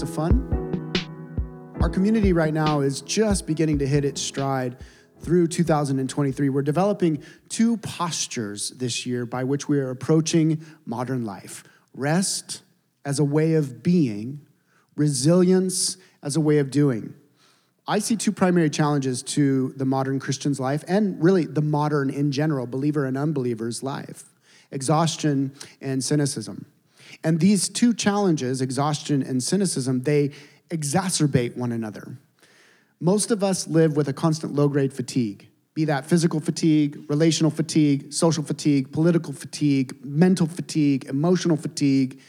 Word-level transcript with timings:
minutes 0.00 0.10
of 0.10 0.16
fun. 0.16 1.76
Our 1.80 1.88
community 1.90 2.32
right 2.32 2.54
now 2.54 2.80
is 2.80 3.02
just 3.02 3.46
beginning 3.46 3.78
to 3.80 3.86
hit 3.86 4.04
its 4.04 4.20
stride 4.20 4.76
through 5.20 5.48
2023. 5.48 6.48
We're 6.48 6.62
developing 6.62 7.22
two 7.48 7.76
postures 7.78 8.70
this 8.70 9.04
year 9.04 9.26
by 9.26 9.44
which 9.44 9.68
we 9.68 9.78
are 9.78 9.90
approaching 9.90 10.64
modern 10.86 11.24
life 11.24 11.64
rest 11.92 12.62
as 13.04 13.18
a 13.18 13.24
way 13.24 13.54
of 13.54 13.82
being, 13.82 14.46
resilience 14.96 15.96
as 16.22 16.36
a 16.36 16.40
way 16.40 16.58
of 16.58 16.70
doing. 16.70 17.14
I 17.86 17.98
see 17.98 18.16
two 18.16 18.32
primary 18.32 18.70
challenges 18.70 19.22
to 19.34 19.74
the 19.76 19.84
modern 19.84 20.18
Christian's 20.18 20.60
life 20.60 20.84
and 20.86 21.22
really 21.22 21.44
the 21.44 21.62
modern 21.62 22.08
in 22.08 22.30
general, 22.32 22.66
believer 22.66 23.04
and 23.04 23.18
unbeliever's 23.18 23.82
life 23.82 24.24
exhaustion 24.72 25.52
and 25.80 26.02
cynicism. 26.02 26.64
And 27.24 27.40
these 27.40 27.68
two 27.68 27.94
challenges, 27.94 28.60
exhaustion 28.60 29.22
and 29.22 29.42
cynicism, 29.42 30.02
they 30.02 30.30
exacerbate 30.70 31.56
one 31.56 31.72
another. 31.72 32.16
Most 33.00 33.30
of 33.30 33.42
us 33.42 33.66
live 33.66 33.96
with 33.96 34.08
a 34.08 34.12
constant 34.12 34.54
low 34.54 34.68
grade 34.68 34.92
fatigue, 34.92 35.48
be 35.74 35.86
that 35.86 36.04
physical 36.04 36.40
fatigue, 36.40 36.98
relational 37.08 37.50
fatigue, 37.50 38.12
social 38.12 38.42
fatigue, 38.42 38.92
political 38.92 39.32
fatigue, 39.32 39.94
mental 40.04 40.46
fatigue, 40.46 41.06
emotional 41.06 41.56
fatigue. 41.56 42.20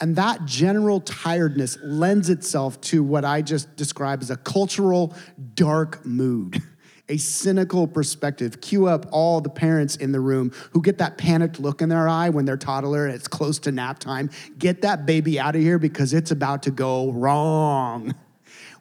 And 0.00 0.16
that 0.16 0.44
general 0.44 1.00
tiredness 1.00 1.78
lends 1.82 2.28
itself 2.28 2.80
to 2.82 3.02
what 3.02 3.24
I 3.24 3.40
just 3.40 3.76
described 3.76 4.22
as 4.22 4.30
a 4.30 4.36
cultural 4.36 5.14
dark 5.54 6.04
mood, 6.04 6.62
a 7.08 7.16
cynical 7.16 7.86
perspective. 7.86 8.60
Cue 8.60 8.86
up 8.86 9.06
all 9.10 9.40
the 9.40 9.50
parents 9.50 9.96
in 9.96 10.12
the 10.12 10.20
room 10.20 10.52
who 10.72 10.82
get 10.82 10.98
that 10.98 11.18
panicked 11.18 11.60
look 11.60 11.82
in 11.82 11.88
their 11.88 12.08
eye 12.08 12.28
when 12.28 12.44
their 12.44 12.56
toddler 12.56 13.06
it's 13.06 13.28
close 13.28 13.58
to 13.60 13.72
nap 13.72 13.98
time. 13.98 14.30
Get 14.58 14.82
that 14.82 15.06
baby 15.06 15.38
out 15.38 15.54
of 15.54 15.62
here 15.62 15.78
because 15.78 16.12
it's 16.12 16.30
about 16.30 16.64
to 16.64 16.70
go 16.70 17.12
wrong. 17.12 18.14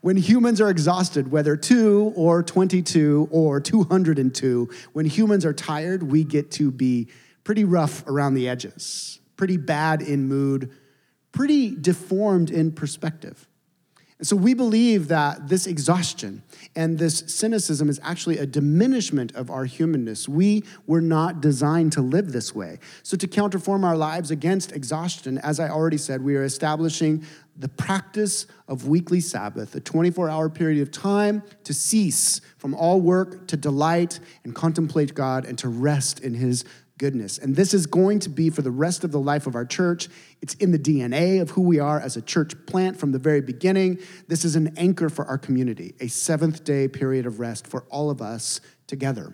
When 0.02 0.18
humans 0.18 0.62
are 0.62 0.70
exhausted, 0.70 1.32
whether 1.32 1.58
two 1.58 2.14
or 2.16 2.44
22 2.44 3.28
or 3.32 3.60
202, 3.60 4.70
when 4.94 5.06
humans 5.08 5.46
are 5.46 5.54
tired, 5.54 6.04
we 6.04 6.24
get 6.24 6.52
to 6.52 6.70
be 6.70 7.08
pretty 7.44 7.64
rough 7.64 8.06
around 8.08 8.36
the 8.36 8.48
edges, 8.48 9.20
pretty 9.36 9.58
bad 9.58 10.04
in 10.04 10.28
mood, 10.28 10.72
pretty 11.32 11.76
deformed 11.76 12.52
in 12.52 12.72
perspective. 12.72 13.48
And 14.18 14.26
so 14.26 14.38
we 14.38 14.54
believe 14.54 15.10
that 15.10 15.50
this 15.50 15.68
exhaustion 15.68 16.42
and 16.74 16.98
this 16.98 17.20
cynicism 17.28 17.90
is 17.90 18.00
actually 18.02 18.38
a 18.38 18.46
diminishment 18.46 19.36
of 19.36 19.50
our 19.50 19.66
humanness. 19.66 20.30
We 20.30 20.64
were 20.88 21.02
not 21.02 21.42
designed 21.42 21.92
to 21.94 22.02
live 22.02 22.32
this 22.32 22.56
way. 22.56 22.80
So, 23.04 23.18
to 23.18 23.28
counterform 23.28 23.84
our 23.84 23.98
lives 23.98 24.32
against 24.32 24.72
exhaustion, 24.72 25.38
as 25.40 25.60
I 25.60 25.68
already 25.68 25.98
said, 25.98 26.22
we 26.22 26.38
are 26.38 26.46
establishing 26.46 27.26
the 27.58 27.68
practice 27.68 28.48
of 28.68 28.88
weekly 28.88 29.20
Sabbath, 29.20 29.76
a 29.76 29.80
24 29.82 30.30
hour 30.30 30.50
period 30.50 30.82
of 30.82 30.92
time 30.92 31.44
to 31.66 31.74
cease 31.74 32.40
from 32.58 32.74
all 32.74 33.02
work, 33.02 33.48
to 33.48 33.58
delight 33.58 34.20
and 34.46 34.56
contemplate 34.56 35.14
God, 35.14 35.46
and 35.46 35.58
to 35.60 35.68
rest 35.68 36.22
in 36.22 36.34
His 36.34 36.64
goodness. 36.98 37.38
And 37.38 37.56
this 37.56 37.74
is 37.74 37.86
going 37.86 38.20
to 38.22 38.30
be 38.30 38.50
for 38.50 38.62
the 38.62 38.72
rest 38.72 39.04
of 39.04 39.12
the 39.12 39.20
life 39.20 39.48
of 39.48 39.56
our 39.56 39.66
church. 39.66 40.08
It's 40.42 40.54
in 40.56 40.72
the 40.72 40.80
DNA 40.80 41.42
of 41.42 41.52
who 41.52 41.62
we 41.62 41.80
are 41.80 42.00
as 42.00 42.16
a 42.16 42.22
church 42.22 42.54
plant 42.66 42.98
from 42.98 43.12
the 43.12 43.20
very 43.20 43.42
beginning. 43.42 44.00
This 44.28 44.46
is 44.46 44.56
an 44.56 44.74
anchor 44.78 45.10
for 45.10 45.26
our 45.26 45.38
community, 45.38 45.96
a 46.00 46.08
seventh 46.08 46.64
day 46.64 46.88
period 46.88 47.26
of 47.26 47.40
rest 47.40 47.68
for 47.68 47.84
all 47.90 48.10
of 48.10 48.22
us 48.22 48.62
together. 48.88 49.34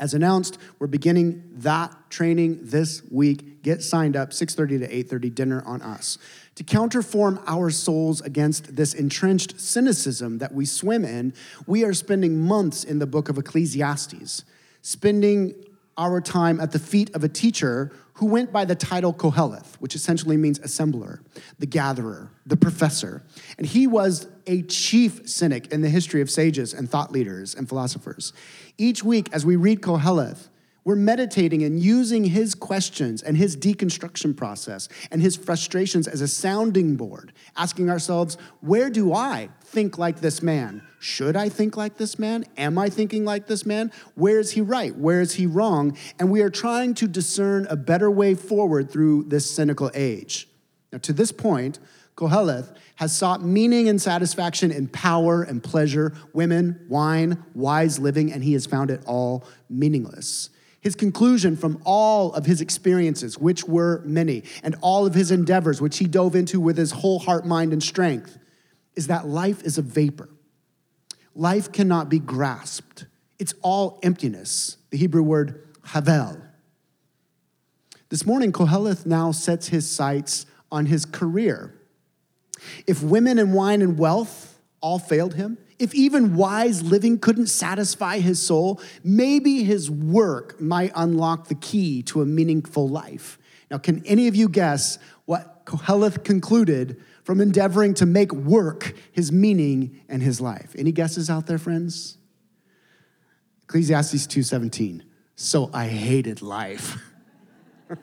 As 0.00 0.12
announced, 0.12 0.58
we're 0.78 0.88
beginning 0.88 1.42
that 1.58 1.94
training 2.10 2.58
this 2.62 3.02
week. 3.10 3.62
Get 3.62 3.82
signed 3.82 4.16
up 4.16 4.32
6:30 4.32 4.78
to 4.80 4.88
8:30 4.94 5.30
dinner 5.30 5.62
on 5.64 5.80
us. 5.82 6.18
To 6.56 6.64
counterform 6.64 7.40
our 7.46 7.70
souls 7.70 8.20
against 8.20 8.76
this 8.76 8.92
entrenched 8.92 9.60
cynicism 9.60 10.38
that 10.38 10.52
we 10.52 10.66
swim 10.66 11.04
in, 11.04 11.32
we 11.66 11.84
are 11.84 11.94
spending 11.94 12.40
months 12.40 12.82
in 12.84 12.98
the 12.98 13.06
book 13.06 13.28
of 13.28 13.38
Ecclesiastes, 13.38 14.44
spending 14.82 15.54
our 15.96 16.20
time 16.20 16.60
at 16.60 16.72
the 16.72 16.78
feet 16.78 17.14
of 17.14 17.24
a 17.24 17.28
teacher 17.28 17.92
who 18.14 18.26
went 18.26 18.52
by 18.52 18.64
the 18.64 18.74
title 18.74 19.12
Koheleth, 19.12 19.74
which 19.76 19.94
essentially 19.94 20.36
means 20.36 20.58
assembler, 20.60 21.20
the 21.58 21.66
gatherer, 21.66 22.30
the 22.46 22.56
professor. 22.56 23.22
And 23.58 23.66
he 23.66 23.86
was 23.86 24.28
a 24.46 24.62
chief 24.62 25.28
cynic 25.28 25.72
in 25.72 25.80
the 25.80 25.88
history 25.88 26.20
of 26.20 26.30
sages 26.30 26.72
and 26.72 26.88
thought 26.88 27.10
leaders 27.10 27.54
and 27.54 27.68
philosophers. 27.68 28.32
Each 28.78 29.02
week, 29.02 29.28
as 29.32 29.44
we 29.44 29.56
read 29.56 29.80
Koheleth, 29.80 30.48
we're 30.84 30.96
meditating 30.96 31.62
and 31.62 31.80
using 31.80 32.24
his 32.24 32.54
questions 32.54 33.22
and 33.22 33.36
his 33.36 33.56
deconstruction 33.56 34.36
process 34.36 34.88
and 35.10 35.22
his 35.22 35.36
frustrations 35.36 36.06
as 36.06 36.20
a 36.20 36.28
sounding 36.28 36.96
board, 36.96 37.32
asking 37.56 37.88
ourselves, 37.88 38.36
where 38.60 38.90
do 38.90 39.12
I 39.12 39.48
think 39.62 39.96
like 39.96 40.20
this 40.20 40.42
man? 40.42 40.82
Should 41.00 41.36
I 41.36 41.48
think 41.48 41.76
like 41.76 41.96
this 41.96 42.18
man? 42.18 42.44
Am 42.56 42.76
I 42.78 42.90
thinking 42.90 43.24
like 43.24 43.46
this 43.46 43.64
man? 43.64 43.92
Where 44.14 44.38
is 44.38 44.52
he 44.52 44.60
right? 44.60 44.94
Where 44.96 45.20
is 45.20 45.34
he 45.34 45.46
wrong? 45.46 45.96
And 46.18 46.30
we 46.30 46.42
are 46.42 46.50
trying 46.50 46.94
to 46.94 47.08
discern 47.08 47.66
a 47.68 47.76
better 47.76 48.10
way 48.10 48.34
forward 48.34 48.90
through 48.90 49.24
this 49.24 49.50
cynical 49.50 49.90
age. 49.94 50.48
Now, 50.92 50.98
to 50.98 51.12
this 51.12 51.32
point, 51.32 51.78
Koheleth 52.16 52.76
has 52.96 53.16
sought 53.16 53.42
meaning 53.42 53.88
and 53.88 54.00
satisfaction 54.00 54.70
in 54.70 54.86
power 54.86 55.42
and 55.42 55.62
pleasure, 55.62 56.12
women, 56.32 56.86
wine, 56.88 57.42
wise 57.54 57.98
living, 57.98 58.32
and 58.32 58.44
he 58.44 58.52
has 58.52 58.66
found 58.66 58.90
it 58.90 59.02
all 59.04 59.44
meaningless. 59.68 60.50
His 60.84 60.94
conclusion 60.94 61.56
from 61.56 61.80
all 61.86 62.34
of 62.34 62.44
his 62.44 62.60
experiences, 62.60 63.38
which 63.38 63.64
were 63.64 64.02
many, 64.04 64.44
and 64.62 64.76
all 64.82 65.06
of 65.06 65.14
his 65.14 65.30
endeavors, 65.30 65.80
which 65.80 65.96
he 65.96 66.04
dove 66.04 66.36
into 66.36 66.60
with 66.60 66.76
his 66.76 66.90
whole 66.90 67.18
heart, 67.20 67.46
mind, 67.46 67.72
and 67.72 67.82
strength, 67.82 68.38
is 68.94 69.06
that 69.06 69.26
life 69.26 69.62
is 69.62 69.78
a 69.78 69.82
vapor. 69.82 70.28
Life 71.34 71.72
cannot 71.72 72.10
be 72.10 72.18
grasped, 72.18 73.06
it's 73.38 73.54
all 73.62 73.98
emptiness. 74.02 74.76
The 74.90 74.98
Hebrew 74.98 75.22
word 75.22 75.66
havel. 75.86 76.42
This 78.10 78.26
morning, 78.26 78.52
Koheleth 78.52 79.06
now 79.06 79.32
sets 79.32 79.68
his 79.68 79.90
sights 79.90 80.44
on 80.70 80.86
his 80.86 81.06
career. 81.06 81.74
If 82.86 83.02
women 83.02 83.38
and 83.38 83.54
wine 83.54 83.80
and 83.80 83.98
wealth 83.98 84.60
all 84.82 84.98
failed 84.98 85.34
him, 85.34 85.56
if 85.78 85.94
even 85.94 86.36
wise 86.36 86.82
living 86.82 87.18
couldn't 87.18 87.48
satisfy 87.48 88.18
his 88.18 88.40
soul, 88.40 88.80
maybe 89.02 89.64
his 89.64 89.90
work 89.90 90.60
might 90.60 90.92
unlock 90.94 91.48
the 91.48 91.54
key 91.54 92.02
to 92.04 92.22
a 92.22 92.26
meaningful 92.26 92.88
life. 92.88 93.38
Now, 93.70 93.78
can 93.78 94.04
any 94.06 94.28
of 94.28 94.36
you 94.36 94.48
guess 94.48 94.98
what 95.24 95.64
Koheleth 95.64 96.24
concluded 96.24 97.02
from 97.24 97.40
endeavoring 97.40 97.94
to 97.94 98.06
make 98.06 98.32
work 98.32 98.94
his 99.12 99.32
meaning 99.32 100.00
and 100.08 100.22
his 100.22 100.40
life? 100.40 100.74
Any 100.78 100.92
guesses 100.92 101.30
out 101.30 101.46
there, 101.46 101.58
friends? 101.58 102.18
Ecclesiastes 103.64 104.26
2:17. 104.26 105.02
So 105.36 105.70
I 105.72 105.88
hated 105.88 106.42
life. 106.42 107.02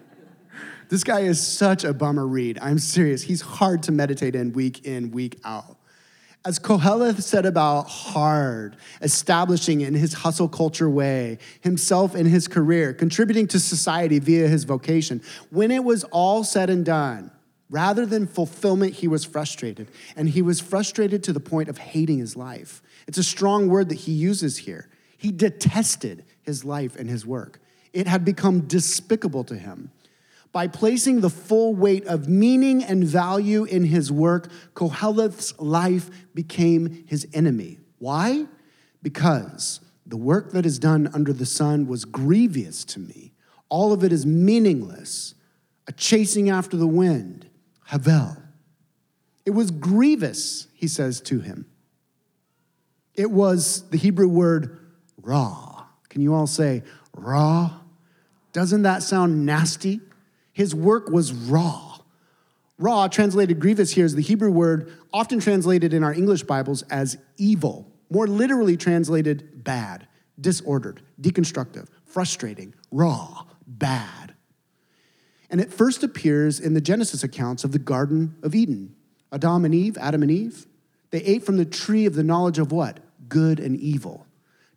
this 0.90 1.04
guy 1.04 1.22
is 1.22 1.42
such 1.42 1.84
a 1.84 1.94
bummer 1.94 2.28
read. 2.28 2.60
I'm 2.62 2.80
serious. 2.80 3.22
He's 3.22 3.42
hard 3.42 3.84
to 3.84 3.92
meditate 3.92 4.36
in 4.36 4.52
week 4.52 4.86
in, 4.86 5.12
week 5.12 5.40
out. 5.46 5.78
As 6.44 6.58
Koheleth 6.58 7.22
said 7.22 7.46
about 7.46 7.88
hard, 7.88 8.76
establishing 9.02 9.82
in 9.82 9.94
his 9.94 10.14
hustle 10.14 10.50
culture 10.50 10.90
way, 10.90 11.38
himself 11.62 12.16
in 12.16 12.26
his 12.26 12.48
career, 12.48 12.94
contributing 12.94 13.48
to 13.48 13.60
society 13.60 14.18
via 14.18 14.48
his 14.48 14.64
vocation, 14.64 15.22
when 15.52 15.70
it 15.70 15.84
was 15.84 16.04
all 16.06 16.44
said 16.44 16.72
and 16.72 16.84
done, 16.84 17.30
rather 17.70 18.08
than 18.08 18.26
fulfillment, 18.26 18.94
he 18.96 19.08
was 19.08 19.24
frustrated. 19.24 19.88
And 20.16 20.30
he 20.30 20.42
was 20.42 20.60
frustrated 20.60 21.24
to 21.26 21.34
the 21.34 21.40
point 21.40 21.70
of 21.70 21.78
hating 21.78 22.18
his 22.18 22.36
life. 22.36 22.82
It's 23.08 23.20
a 23.20 23.24
strong 23.24 23.70
word 23.70 23.90
that 23.90 24.00
he 24.00 24.12
uses 24.12 24.58
here. 24.58 24.90
He 25.18 25.32
detested 25.32 26.26
his 26.42 26.66
life 26.66 26.96
and 26.96 27.08
his 27.08 27.24
work, 27.24 27.60
it 27.94 28.08
had 28.08 28.26
become 28.26 28.62
despicable 28.62 29.44
to 29.44 29.56
him. 29.56 29.92
By 30.52 30.68
placing 30.68 31.22
the 31.22 31.30
full 31.30 31.74
weight 31.74 32.06
of 32.08 32.28
meaning 32.28 32.84
and 32.84 33.04
value 33.04 33.64
in 33.64 33.86
his 33.86 34.12
work, 34.12 34.50
Koheleth's 34.74 35.58
life 35.60 36.10
became 36.34 37.06
his 37.08 37.26
enemy. 37.34 37.80
Why? 38.00 38.48
Because 39.02 39.80
the 40.06 40.18
work 40.18 40.52
that 40.52 40.66
is 40.66 40.78
done 40.78 41.10
under 41.14 41.32
the 41.32 41.46
sun 41.46 41.88
was 41.88 42.04
grievous 42.04 42.84
to 42.86 43.00
me. 43.00 43.34
All 43.70 43.94
of 43.94 44.04
it 44.04 44.12
is 44.12 44.26
meaningless, 44.26 45.36
a 45.88 45.94
chasing 45.94 46.50
after 46.50 46.76
the 46.76 46.88
wind. 46.88 47.48
Havel. 47.86 48.36
It 49.46 49.52
was 49.52 49.72
grievous, 49.72 50.68
he 50.74 50.88
says 50.88 51.22
to 51.22 51.40
him. 51.40 51.66
It 53.16 53.32
was 53.32 53.90
the 53.90 53.98
Hebrew 53.98 54.28
word 54.28 54.80
raw. 55.22 55.86
Can 56.10 56.22
you 56.22 56.34
all 56.34 56.48
say 56.48 56.84
raw? 57.16 57.80
Doesn't 58.52 58.82
that 58.82 59.02
sound 59.02 59.46
nasty? 59.46 60.02
His 60.54 60.76
work 60.76 61.10
was 61.10 61.34
raw. 61.34 61.98
Raw, 62.78 63.08
translated 63.08 63.60
grievous 63.60 63.92
here, 63.92 64.06
is 64.06 64.16
the 64.16 64.22
Hebrew 64.22 64.52
word 64.52 64.92
often 65.14 65.40
translated 65.40 65.94
in 65.94 66.04
our 66.04 66.14
English 66.14 66.44
Bibles 66.44 66.82
as 66.84 67.18
evil, 67.38 67.92
more 68.10 68.28
literally 68.28 68.76
translated 68.76 69.64
bad, 69.64 70.08
disordered, 70.40 71.02
deconstructive, 71.22 71.88
frustrating, 72.04 72.74
raw, 72.92 73.46
bad. 73.68 74.34
And 75.52 75.62
it 75.62 75.72
first 75.72 76.02
appears 76.02 76.60
in 76.60 76.74
the 76.74 76.82
Genesis 76.82 77.24
accounts 77.24 77.64
of 77.64 77.72
the 77.72 77.80
Garden 77.80 78.36
of 78.42 78.56
Eden. 78.56 78.96
Adam 79.32 79.66
and 79.66 79.76
Eve, 79.76 79.98
Adam 79.98 80.22
and 80.24 80.32
Eve, 80.32 80.66
they 81.12 81.22
ate 81.22 81.44
from 81.44 81.58
the 81.58 81.66
tree 81.66 82.06
of 82.06 82.16
the 82.16 82.24
knowledge 82.24 82.58
of 82.58 82.72
what? 82.72 83.00
Good 83.30 83.60
and 83.60 83.80
evil. 83.80 84.26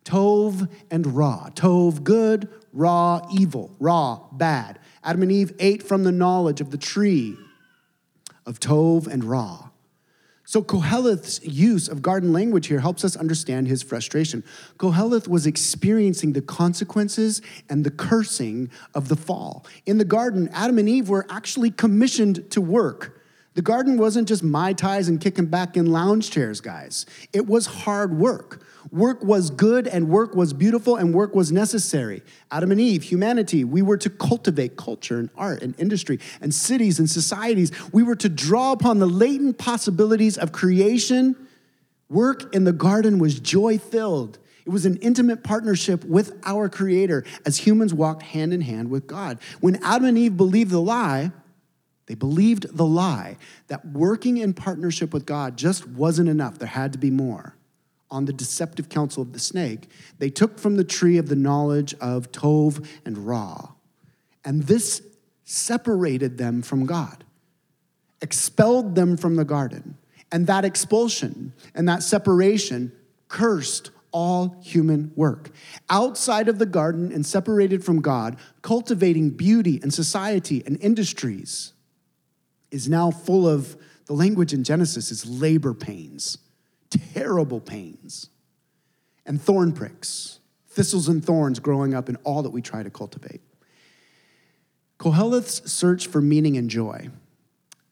Tov 0.03 0.69
and 0.91 1.15
Ra. 1.15 1.49
Tov, 1.55 2.03
good, 2.03 2.47
Ra, 2.71 3.27
evil. 3.33 3.75
Ra, 3.79 4.19
bad. 4.31 4.79
Adam 5.05 5.21
and 5.21 5.31
Eve 5.31 5.53
ate 5.59 5.83
from 5.83 6.03
the 6.03 6.11
knowledge 6.11 6.59
of 6.59 6.71
the 6.71 6.77
tree 6.77 7.37
of 8.45 8.59
Tov 8.59 9.07
and 9.07 9.23
Ra. 9.23 9.69
So 10.47 10.61
Koheleth's 10.61 11.43
use 11.43 11.87
of 11.87 12.03
garden 12.03 12.31
language 12.31 12.67
here 12.67 12.79
helps 12.79 13.03
us 13.03 13.15
understand 13.15 13.67
his 13.67 13.81
frustration. 13.81 14.43
Koheleth 14.77 15.27
was 15.27 15.47
experiencing 15.47 16.33
the 16.33 16.41
consequences 16.41 17.41
and 17.67 17.83
the 17.83 17.89
cursing 17.89 18.69
of 18.93 19.07
the 19.07 19.15
fall. 19.15 19.65
In 19.87 19.97
the 19.97 20.05
garden, 20.05 20.49
Adam 20.53 20.77
and 20.77 20.87
Eve 20.87 21.09
were 21.09 21.25
actually 21.29 21.71
commissioned 21.71 22.51
to 22.51 22.61
work. 22.61 23.21
The 23.55 23.63
garden 23.63 23.97
wasn't 23.97 24.27
just 24.27 24.43
Mai 24.43 24.73
Tais 24.73 25.07
and 25.07 25.19
kicking 25.19 25.47
back 25.47 25.77
in 25.77 25.87
lounge 25.87 26.29
chairs, 26.29 26.61
guys. 26.61 27.07
It 27.33 27.47
was 27.47 27.65
hard 27.65 28.15
work. 28.15 28.61
Work 28.95 29.25
was 29.25 29.49
good 29.49 29.87
and 29.87 30.07
work 30.07 30.35
was 30.35 30.53
beautiful 30.53 30.95
and 30.95 31.13
work 31.13 31.35
was 31.35 31.51
necessary. 31.51 32.23
Adam 32.49 32.71
and 32.71 32.79
Eve, 32.79 33.03
humanity, 33.03 33.65
we 33.65 33.81
were 33.81 33.97
to 33.97 34.09
cultivate 34.09 34.77
culture 34.77 35.19
and 35.19 35.29
art 35.35 35.61
and 35.63 35.77
industry 35.77 36.17
and 36.39 36.53
cities 36.53 36.97
and 36.97 37.09
societies. 37.09 37.73
We 37.91 38.03
were 38.03 38.15
to 38.15 38.29
draw 38.29 38.71
upon 38.71 38.99
the 38.99 39.05
latent 39.05 39.57
possibilities 39.57 40.37
of 40.37 40.53
creation. 40.53 41.35
Work 42.07 42.55
in 42.55 42.63
the 42.63 42.71
garden 42.71 43.19
was 43.19 43.37
joy 43.37 43.79
filled. 43.79 44.39
It 44.65 44.69
was 44.69 44.85
an 44.85 44.95
intimate 44.97 45.43
partnership 45.43 46.05
with 46.05 46.41
our 46.45 46.69
Creator 46.69 47.25
as 47.45 47.57
humans 47.57 47.93
walked 47.93 48.23
hand 48.23 48.53
in 48.53 48.61
hand 48.61 48.89
with 48.89 49.07
God. 49.07 49.39
When 49.59 49.75
Adam 49.83 50.05
and 50.05 50.17
Eve 50.17 50.37
believed 50.37 50.71
the 50.71 50.79
lie, 50.79 51.31
they 52.05 52.15
believed 52.15 52.77
the 52.77 52.85
lie 52.85 53.35
that 53.67 53.85
working 53.85 54.37
in 54.37 54.53
partnership 54.53 55.13
with 55.13 55.25
God 55.25 55.57
just 55.57 55.85
wasn't 55.85 56.29
enough. 56.29 56.59
There 56.59 56.67
had 56.69 56.93
to 56.93 56.97
be 56.97 57.11
more. 57.11 57.54
On 58.11 58.25
the 58.25 58.33
deceptive 58.33 58.87
counsel 58.89 59.23
of 59.23 59.33
the 59.33 59.39
snake, 59.39 59.89
they 60.19 60.29
took 60.29 60.59
from 60.59 60.75
the 60.75 60.83
tree 60.83 61.17
of 61.17 61.27
the 61.27 61.35
knowledge 61.35 61.93
of 61.95 62.31
Tov 62.31 62.87
and 63.05 63.17
Ra. 63.17 63.71
And 64.43 64.63
this 64.63 65.01
separated 65.43 66.37
them 66.37 66.61
from 66.61 66.85
God, 66.85 67.23
expelled 68.21 68.95
them 68.95 69.17
from 69.17 69.35
the 69.35 69.45
garden. 69.45 69.97
And 70.31 70.47
that 70.47 70.65
expulsion 70.65 71.53
and 71.73 71.87
that 71.87 72.03
separation 72.03 72.91
cursed 73.27 73.91
all 74.11 74.61
human 74.63 75.11
work. 75.15 75.51
Outside 75.89 76.47
of 76.47 76.57
the 76.57 76.65
garden 76.65 77.11
and 77.11 77.25
separated 77.25 77.83
from 77.83 78.01
God, 78.01 78.37
cultivating 78.61 79.31
beauty 79.31 79.79
and 79.81 79.93
society 79.93 80.63
and 80.65 80.77
industries 80.79 81.73
is 82.71 82.87
now 82.87 83.11
full 83.11 83.47
of 83.47 83.75
the 84.05 84.13
language 84.13 84.53
in 84.53 84.63
Genesis 84.63 85.11
is 85.11 85.25
labor 85.25 85.73
pains, 85.73 86.37
terrible 86.89 87.59
pains, 87.59 88.29
and 89.25 89.41
thorn 89.41 89.71
pricks, 89.71 90.39
thistles 90.67 91.07
and 91.07 91.23
thorns 91.23 91.59
growing 91.59 91.93
up 91.93 92.09
in 92.09 92.15
all 92.17 92.43
that 92.43 92.51
we 92.51 92.61
try 92.61 92.83
to 92.83 92.89
cultivate. 92.89 93.41
Koheleth's 94.97 95.71
search 95.71 96.07
for 96.07 96.21
meaning 96.21 96.57
and 96.57 96.69
joy, 96.69 97.09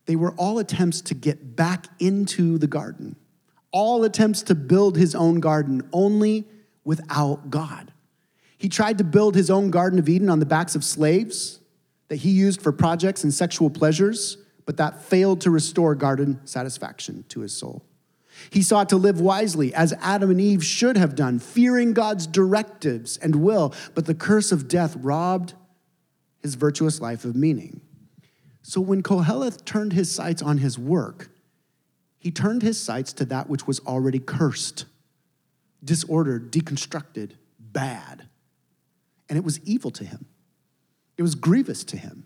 they 0.05 0.15
were 0.15 0.31
all 0.33 0.59
attempts 0.59 1.01
to 1.01 1.13
get 1.13 1.55
back 1.55 1.87
into 1.99 2.57
the 2.57 2.67
garden, 2.67 3.15
all 3.71 4.03
attempts 4.03 4.41
to 4.43 4.55
build 4.55 4.97
his 4.97 5.15
own 5.15 5.39
garden, 5.39 5.87
only 5.93 6.45
without 6.83 7.49
God. 7.49 7.91
He 8.57 8.69
tried 8.69 8.97
to 8.99 9.03
build 9.03 9.35
his 9.35 9.49
own 9.49 9.71
Garden 9.71 9.99
of 9.99 10.07
Eden 10.07 10.29
on 10.29 10.39
the 10.39 10.45
backs 10.45 10.75
of 10.75 10.83
slaves 10.83 11.59
that 12.07 12.17
he 12.17 12.29
used 12.29 12.61
for 12.61 12.71
projects 12.71 13.23
and 13.23 13.33
sexual 13.33 13.69
pleasures 13.69 14.37
but 14.65 14.77
that 14.77 15.01
failed 15.01 15.41
to 15.41 15.51
restore 15.51 15.95
garden 15.95 16.39
satisfaction 16.45 17.25
to 17.29 17.41
his 17.41 17.55
soul. 17.55 17.83
He 18.49 18.61
sought 18.61 18.89
to 18.89 18.97
live 18.97 19.19
wisely, 19.19 19.73
as 19.73 19.93
Adam 20.01 20.31
and 20.31 20.41
Eve 20.41 20.63
should 20.63 20.97
have 20.97 21.15
done, 21.15 21.39
fearing 21.39 21.93
God's 21.93 22.27
directives 22.27 23.17
and 23.17 23.37
will, 23.37 23.73
but 23.95 24.05
the 24.05 24.15
curse 24.15 24.51
of 24.51 24.67
death 24.67 24.95
robbed 24.97 25.53
his 26.41 26.55
virtuous 26.55 26.99
life 26.99 27.25
of 27.25 27.35
meaning. 27.35 27.81
So 28.61 28.81
when 28.81 29.03
Koheleth 29.03 29.65
turned 29.65 29.93
his 29.93 30.11
sights 30.11 30.41
on 30.41 30.57
his 30.59 30.79
work, 30.79 31.29
he 32.17 32.31
turned 32.31 32.61
his 32.61 32.79
sights 32.79 33.11
to 33.13 33.25
that 33.25 33.49
which 33.49 33.67
was 33.67 33.79
already 33.81 34.19
cursed, 34.19 34.85
disordered, 35.83 36.51
deconstructed, 36.51 37.31
bad. 37.59 38.29
And 39.27 39.37
it 39.37 39.43
was 39.43 39.59
evil 39.65 39.91
to 39.91 40.05
him, 40.05 40.25
it 41.17 41.21
was 41.21 41.35
grievous 41.35 41.83
to 41.85 41.97
him. 41.97 42.25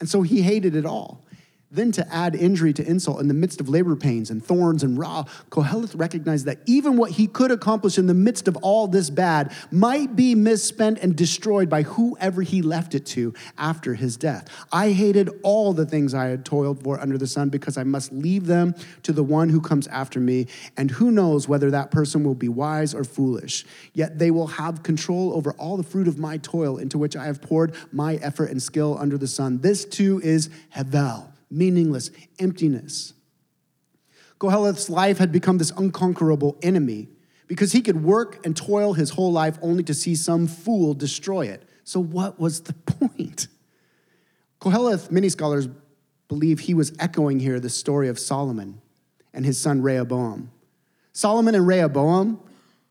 And 0.00 0.08
so 0.08 0.22
he 0.22 0.42
hated 0.42 0.74
it 0.74 0.84
all. 0.84 1.24
Then, 1.72 1.90
to 1.92 2.14
add 2.14 2.34
injury 2.34 2.74
to 2.74 2.86
insult 2.86 3.20
in 3.20 3.28
the 3.28 3.34
midst 3.34 3.58
of 3.58 3.68
labor 3.70 3.96
pains 3.96 4.30
and 4.30 4.44
thorns 4.44 4.82
and 4.82 4.98
raw, 4.98 5.24
Koheleth 5.50 5.98
recognized 5.98 6.44
that 6.44 6.58
even 6.66 6.98
what 6.98 7.12
he 7.12 7.26
could 7.26 7.50
accomplish 7.50 7.96
in 7.96 8.06
the 8.06 8.14
midst 8.14 8.46
of 8.46 8.56
all 8.58 8.86
this 8.86 9.08
bad 9.08 9.52
might 9.70 10.14
be 10.14 10.34
misspent 10.34 10.98
and 10.98 11.16
destroyed 11.16 11.70
by 11.70 11.80
whoever 11.82 12.42
he 12.42 12.60
left 12.60 12.94
it 12.94 13.06
to 13.06 13.32
after 13.56 13.94
his 13.94 14.18
death. 14.18 14.48
I 14.70 14.90
hated 14.92 15.30
all 15.42 15.72
the 15.72 15.86
things 15.86 16.12
I 16.12 16.26
had 16.26 16.44
toiled 16.44 16.82
for 16.82 17.00
under 17.00 17.16
the 17.16 17.26
sun 17.26 17.48
because 17.48 17.78
I 17.78 17.84
must 17.84 18.12
leave 18.12 18.46
them 18.46 18.74
to 19.04 19.12
the 19.14 19.24
one 19.24 19.48
who 19.48 19.62
comes 19.62 19.86
after 19.86 20.20
me, 20.20 20.48
and 20.76 20.90
who 20.90 21.10
knows 21.10 21.48
whether 21.48 21.70
that 21.70 21.90
person 21.90 22.22
will 22.22 22.34
be 22.34 22.50
wise 22.50 22.94
or 22.94 23.02
foolish. 23.02 23.64
Yet 23.94 24.18
they 24.18 24.30
will 24.30 24.46
have 24.46 24.82
control 24.82 25.32
over 25.32 25.52
all 25.52 25.78
the 25.78 25.82
fruit 25.82 26.06
of 26.06 26.18
my 26.18 26.36
toil 26.36 26.76
into 26.76 26.98
which 26.98 27.16
I 27.16 27.24
have 27.24 27.40
poured 27.40 27.74
my 27.92 28.16
effort 28.16 28.50
and 28.50 28.62
skill 28.62 28.98
under 28.98 29.16
the 29.16 29.26
sun. 29.26 29.60
This 29.60 29.86
too 29.86 30.20
is 30.22 30.50
Hevel 30.76 31.31
meaningless, 31.52 32.10
emptiness. 32.38 33.14
Koheleth's 34.38 34.90
life 34.90 35.18
had 35.18 35.30
become 35.30 35.58
this 35.58 35.70
unconquerable 35.76 36.58
enemy 36.62 37.08
because 37.46 37.72
he 37.72 37.80
could 37.80 38.02
work 38.02 38.44
and 38.44 38.56
toil 38.56 38.94
his 38.94 39.10
whole 39.10 39.30
life 39.30 39.58
only 39.62 39.84
to 39.84 39.94
see 39.94 40.14
some 40.14 40.46
fool 40.46 40.94
destroy 40.94 41.46
it. 41.46 41.62
So, 41.84 42.00
what 42.00 42.40
was 42.40 42.62
the 42.62 42.72
point? 42.86 43.48
Koheleth, 44.60 45.10
many 45.10 45.28
scholars 45.28 45.68
believe 46.28 46.60
he 46.60 46.74
was 46.74 46.92
echoing 46.98 47.40
here 47.40 47.60
the 47.60 47.68
story 47.68 48.08
of 48.08 48.18
Solomon 48.18 48.80
and 49.34 49.44
his 49.44 49.60
son 49.60 49.82
Rehoboam. 49.82 50.50
Solomon 51.12 51.54
and 51.54 51.66
Rehoboam, 51.66 52.40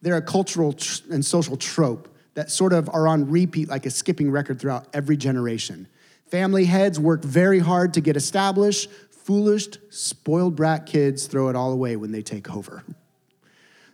they're 0.01 0.17
a 0.17 0.21
cultural 0.21 0.75
and 1.09 1.25
social 1.25 1.57
trope 1.57 2.07
that 2.33 2.51
sort 2.51 2.73
of 2.73 2.89
are 2.89 3.07
on 3.07 3.29
repeat 3.29 3.67
like 3.67 3.85
a 3.85 3.89
skipping 3.89 4.31
record 4.31 4.59
throughout 4.59 4.87
every 4.93 5.17
generation. 5.17 5.87
Family 6.31 6.63
heads 6.63 6.97
work 6.97 7.25
very 7.25 7.59
hard 7.59 7.93
to 7.95 8.01
get 8.01 8.15
established. 8.15 8.89
Foolish, 9.09 9.67
spoiled 9.89 10.55
brat 10.55 10.85
kids 10.85 11.27
throw 11.27 11.49
it 11.49 11.57
all 11.57 11.73
away 11.73 11.97
when 11.97 12.11
they 12.11 12.21
take 12.21 12.55
over. 12.55 12.83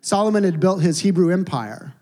Solomon 0.01 0.43
had 0.43 0.59
built 0.59 0.83
his 0.83 0.99
Hebrew 0.99 1.33
empire 1.33 1.95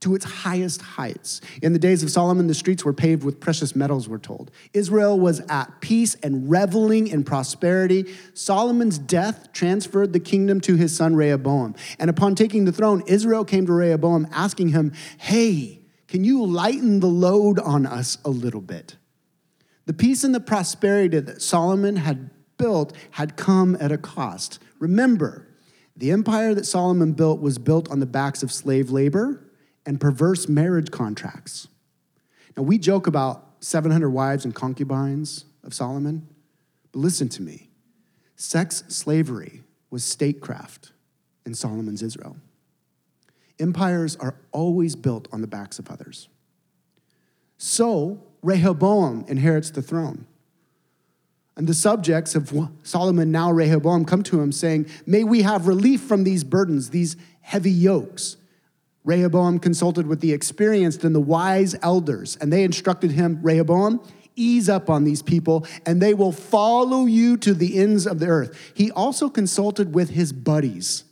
to 0.00 0.16
its 0.16 0.24
highest 0.24 0.82
heights. 0.82 1.40
In 1.62 1.72
the 1.72 1.78
days 1.78 2.02
of 2.02 2.10
Solomon, 2.10 2.48
the 2.48 2.54
streets 2.54 2.84
were 2.84 2.92
paved 2.92 3.22
with 3.22 3.38
precious 3.38 3.76
metals, 3.76 4.08
we're 4.08 4.18
told. 4.18 4.50
Israel 4.72 5.18
was 5.18 5.40
at 5.48 5.80
peace 5.80 6.16
and 6.16 6.50
reveling 6.50 7.06
in 7.06 7.22
prosperity. 7.22 8.12
Solomon's 8.34 8.98
death 8.98 9.52
transferred 9.52 10.12
the 10.12 10.20
kingdom 10.20 10.60
to 10.62 10.74
his 10.74 10.94
son 10.94 11.14
Rehoboam. 11.14 11.76
And 12.00 12.10
upon 12.10 12.34
taking 12.34 12.64
the 12.64 12.72
throne, 12.72 13.04
Israel 13.06 13.44
came 13.44 13.66
to 13.66 13.72
Rehoboam 13.72 14.26
asking 14.32 14.70
him, 14.70 14.92
Hey, 15.16 15.80
can 16.08 16.24
you 16.24 16.44
lighten 16.44 16.98
the 16.98 17.06
load 17.06 17.60
on 17.60 17.86
us 17.86 18.18
a 18.24 18.30
little 18.30 18.60
bit? 18.60 18.96
The 19.86 19.92
peace 19.92 20.24
and 20.24 20.34
the 20.34 20.40
prosperity 20.40 21.18
that 21.20 21.40
Solomon 21.40 21.96
had 21.96 22.30
built 22.58 22.92
had 23.12 23.36
come 23.36 23.76
at 23.80 23.92
a 23.92 23.98
cost. 23.98 24.58
Remember, 24.78 25.46
the 25.96 26.10
empire 26.10 26.54
that 26.54 26.66
Solomon 26.66 27.12
built 27.12 27.40
was 27.40 27.58
built 27.58 27.90
on 27.90 28.00
the 28.00 28.06
backs 28.06 28.42
of 28.42 28.52
slave 28.52 28.90
labor 28.90 29.42
and 29.86 30.00
perverse 30.00 30.48
marriage 30.48 30.90
contracts. 30.90 31.68
Now, 32.56 32.64
we 32.64 32.78
joke 32.78 33.06
about 33.06 33.44
700 33.60 34.10
wives 34.10 34.44
and 34.44 34.54
concubines 34.54 35.44
of 35.62 35.72
Solomon, 35.72 36.28
but 36.92 37.00
listen 37.00 37.28
to 37.30 37.42
me. 37.42 37.70
Sex 38.34 38.84
slavery 38.88 39.62
was 39.90 40.04
statecraft 40.04 40.92
in 41.46 41.54
Solomon's 41.54 42.02
Israel. 42.02 42.36
Empires 43.58 44.16
are 44.16 44.34
always 44.52 44.96
built 44.96 45.28
on 45.32 45.40
the 45.40 45.46
backs 45.46 45.78
of 45.78 45.90
others. 45.90 46.28
So, 47.56 48.22
Rehoboam 48.46 49.24
inherits 49.26 49.70
the 49.70 49.82
throne. 49.82 50.24
And 51.56 51.66
the 51.66 51.74
subjects 51.74 52.36
of 52.36 52.52
Solomon, 52.84 53.32
now 53.32 53.50
Rehoboam, 53.50 54.04
come 54.04 54.22
to 54.22 54.40
him 54.40 54.52
saying, 54.52 54.86
May 55.04 55.24
we 55.24 55.42
have 55.42 55.66
relief 55.66 56.02
from 56.02 56.22
these 56.22 56.44
burdens, 56.44 56.90
these 56.90 57.16
heavy 57.40 57.72
yokes. 57.72 58.36
Rehoboam 59.02 59.58
consulted 59.58 60.06
with 60.06 60.20
the 60.20 60.32
experienced 60.32 61.02
and 61.02 61.12
the 61.12 61.20
wise 61.20 61.74
elders, 61.82 62.36
and 62.40 62.52
they 62.52 62.62
instructed 62.62 63.10
him, 63.10 63.40
Rehoboam, 63.42 64.00
ease 64.36 64.68
up 64.68 64.88
on 64.88 65.02
these 65.02 65.22
people, 65.22 65.66
and 65.84 66.00
they 66.00 66.14
will 66.14 66.30
follow 66.30 67.06
you 67.06 67.36
to 67.38 67.52
the 67.52 67.80
ends 67.80 68.06
of 68.06 68.20
the 68.20 68.26
earth. 68.26 68.72
He 68.74 68.92
also 68.92 69.28
consulted 69.28 69.92
with 69.92 70.10
his 70.10 70.32
buddies, 70.32 71.02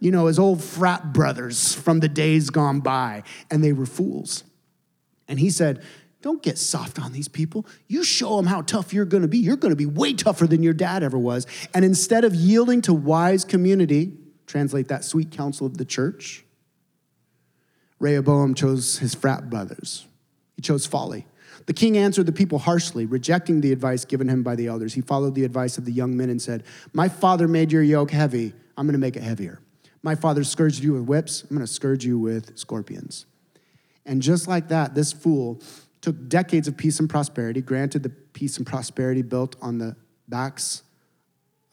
you 0.00 0.10
know, 0.10 0.24
his 0.24 0.38
old 0.38 0.64
frat 0.64 1.12
brothers 1.12 1.74
from 1.74 2.00
the 2.00 2.08
days 2.08 2.48
gone 2.48 2.80
by, 2.80 3.24
and 3.50 3.62
they 3.62 3.74
were 3.74 3.84
fools. 3.84 4.44
And 5.28 5.38
he 5.38 5.50
said, 5.50 5.82
Don't 6.22 6.42
get 6.42 6.56
soft 6.56 7.00
on 7.00 7.12
these 7.12 7.28
people. 7.28 7.66
You 7.88 8.04
show 8.04 8.36
them 8.36 8.46
how 8.46 8.62
tough 8.62 8.94
you're 8.94 9.04
going 9.04 9.22
to 9.22 9.28
be. 9.28 9.38
You're 9.38 9.56
going 9.56 9.72
to 9.72 9.76
be 9.76 9.86
way 9.86 10.14
tougher 10.14 10.46
than 10.46 10.62
your 10.62 10.72
dad 10.72 11.02
ever 11.02 11.18
was. 11.18 11.46
And 11.74 11.84
instead 11.84 12.24
of 12.24 12.34
yielding 12.34 12.80
to 12.82 12.94
wise 12.94 13.44
community, 13.44 14.16
translate 14.46 14.88
that 14.88 15.04
sweet 15.04 15.32
counsel 15.32 15.66
of 15.66 15.78
the 15.78 15.84
church, 15.84 16.44
Rehoboam 17.98 18.54
chose 18.54 18.98
his 18.98 19.14
frat 19.14 19.50
brothers. 19.50 20.06
He 20.56 20.62
chose 20.62 20.86
folly. 20.86 21.26
The 21.66 21.72
king 21.72 21.96
answered 21.96 22.26
the 22.26 22.32
people 22.32 22.58
harshly, 22.58 23.06
rejecting 23.06 23.60
the 23.60 23.72
advice 23.72 24.04
given 24.04 24.28
him 24.28 24.42
by 24.42 24.56
the 24.56 24.66
elders. 24.66 24.94
He 24.94 25.00
followed 25.00 25.34
the 25.34 25.44
advice 25.44 25.78
of 25.78 25.84
the 25.84 25.92
young 25.92 26.16
men 26.16 26.30
and 26.30 26.40
said, 26.40 26.64
My 26.92 27.08
father 27.08 27.46
made 27.46 27.70
your 27.70 27.82
yoke 27.82 28.10
heavy. 28.10 28.54
I'm 28.76 28.86
going 28.86 28.94
to 28.94 28.98
make 28.98 29.16
it 29.16 29.22
heavier. 29.22 29.60
My 30.02 30.14
father 30.14 30.42
scourged 30.42 30.82
you 30.82 30.94
with 30.94 31.02
whips. 31.02 31.42
I'm 31.42 31.50
going 31.50 31.60
to 31.66 31.72
scourge 31.72 32.04
you 32.04 32.18
with 32.18 32.58
scorpions. 32.58 33.26
And 34.04 34.20
just 34.20 34.48
like 34.48 34.68
that, 34.68 34.94
this 34.94 35.12
fool 35.12 35.60
took 36.02 36.28
decades 36.28 36.68
of 36.68 36.76
peace 36.76 37.00
and 37.00 37.08
prosperity, 37.08 37.62
granted 37.62 38.02
the 38.02 38.10
peace 38.10 38.58
and 38.58 38.66
prosperity 38.66 39.22
built 39.22 39.56
on 39.62 39.78
the 39.78 39.96
backs 40.28 40.82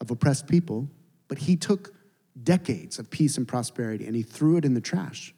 of 0.00 0.10
oppressed 0.10 0.46
people, 0.46 0.88
but 1.28 1.36
he 1.36 1.56
took 1.56 1.92
decades 2.42 2.98
of 2.98 3.10
peace 3.10 3.36
and 3.36 3.46
prosperity 3.46 4.06
and 4.06 4.16
he 4.16 4.22
threw 4.22 4.56
it 4.56 4.64
in 4.64 4.72
the 4.72 4.80
trash. 4.80 5.34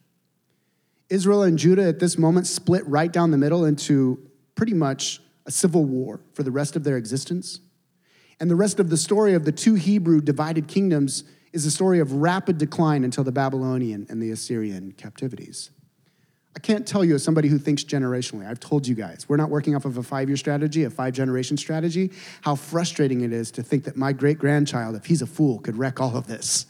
Israel 1.09 1.43
and 1.43 1.59
Judah 1.59 1.89
at 1.89 1.99
this 1.99 2.17
moment 2.17 2.47
split 2.47 2.87
right 2.87 3.13
down 3.13 3.31
the 3.31 3.39
middle 3.39 3.65
into 3.65 4.19
pretty 4.55 4.75
much 4.75 5.21
a 5.47 5.51
civil 5.51 5.85
war 5.85 6.21
for 6.35 6.43
the 6.43 6.51
rest 6.51 6.77
of 6.77 6.85
their 6.85 6.97
existence. 6.97 7.61
And 8.41 8.51
the 8.51 8.57
rest 8.57 8.79
of 8.79 8.91
the 8.91 8.97
story 8.97 9.35
of 9.35 9.45
the 9.45 9.53
two 9.53 9.75
Hebrew 9.75 10.21
divided 10.21 10.69
kingdoms 10.69 11.25
is 11.53 11.67
a 11.67 11.71
story 11.71 11.99
of 11.99 12.13
rapid 12.13 12.59
decline 12.59 13.05
until 13.05 13.25
the 13.25 13.33
Babylonian 13.33 14.07
and 14.09 14.23
the 14.23 14.31
Assyrian 14.31 14.93
captivities. 14.93 15.71
I 16.55 16.59
can't 16.59 16.87
tell 16.87 17.05
you 17.05 17.15
as 17.15 17.25
somebody 17.25 17.49
who 17.49 17.59
thinks 17.59 17.83
generationally. 17.83 18.47
I've 18.47 18.61
told 18.61 18.87
you 18.87 18.95
guys, 18.95 19.27
we're 19.29 19.37
not 19.37 19.49
working 19.49 19.75
off 19.75 19.85
of 19.85 19.97
a 19.97 20.03
five 20.03 20.29
year 20.29 20.37
strategy, 20.37 20.85
a 20.85 20.91
five 20.91 21.15
generation 21.15 21.57
strategy, 21.57 22.13
how 22.43 22.55
frustrating 22.55 23.23
it 23.23 23.33
is 23.33 23.51
to 23.53 23.63
think 23.63 23.85
that 23.85 23.97
my 23.97 24.13
great 24.13 24.39
grandchild, 24.39 24.95
if 24.95 25.07
he's 25.07 25.23
a 25.23 25.27
fool, 25.27 25.59
could 25.61 25.77
wreck 25.77 26.01
all 26.01 26.17
of 26.17 26.27
this. 26.27 26.67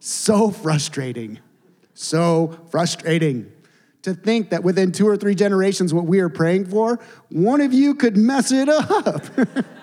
So 0.00 0.50
frustrating. 0.50 1.38
So 1.94 2.58
frustrating 2.70 3.50
to 4.02 4.14
think 4.14 4.50
that 4.50 4.62
within 4.62 4.92
two 4.92 5.08
or 5.08 5.16
three 5.16 5.34
generations, 5.34 5.94
what 5.94 6.04
we 6.04 6.20
are 6.20 6.28
praying 6.28 6.66
for, 6.66 6.98
one 7.30 7.60
of 7.60 7.72
you 7.72 7.94
could 7.94 8.16
mess 8.16 8.52
it 8.52 8.68
up. 8.68 9.24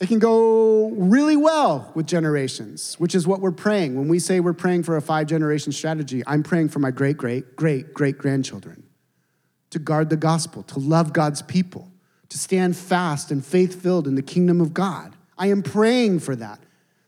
it 0.00 0.08
can 0.08 0.18
go 0.18 0.90
really 0.90 1.36
well 1.36 1.90
with 1.94 2.06
generations, 2.06 2.96
which 2.96 3.14
is 3.14 3.26
what 3.26 3.40
we're 3.40 3.50
praying. 3.50 3.96
When 3.96 4.08
we 4.08 4.18
say 4.18 4.40
we're 4.40 4.52
praying 4.52 4.82
for 4.82 4.96
a 4.96 5.00
five 5.00 5.26
generation 5.26 5.72
strategy, 5.72 6.22
I'm 6.26 6.42
praying 6.42 6.68
for 6.68 6.80
my 6.80 6.90
great, 6.90 7.16
great, 7.16 7.56
great, 7.56 7.94
great 7.94 8.18
grandchildren 8.18 8.82
to 9.70 9.78
guard 9.78 10.10
the 10.10 10.16
gospel, 10.16 10.62
to 10.64 10.78
love 10.78 11.12
God's 11.12 11.42
people, 11.42 11.90
to 12.28 12.38
stand 12.38 12.76
fast 12.76 13.30
and 13.30 13.44
faith 13.44 13.80
filled 13.82 14.06
in 14.06 14.14
the 14.14 14.22
kingdom 14.22 14.60
of 14.60 14.74
God. 14.74 15.16
I 15.38 15.48
am 15.48 15.62
praying 15.62 16.20
for 16.20 16.36
that. 16.36 16.60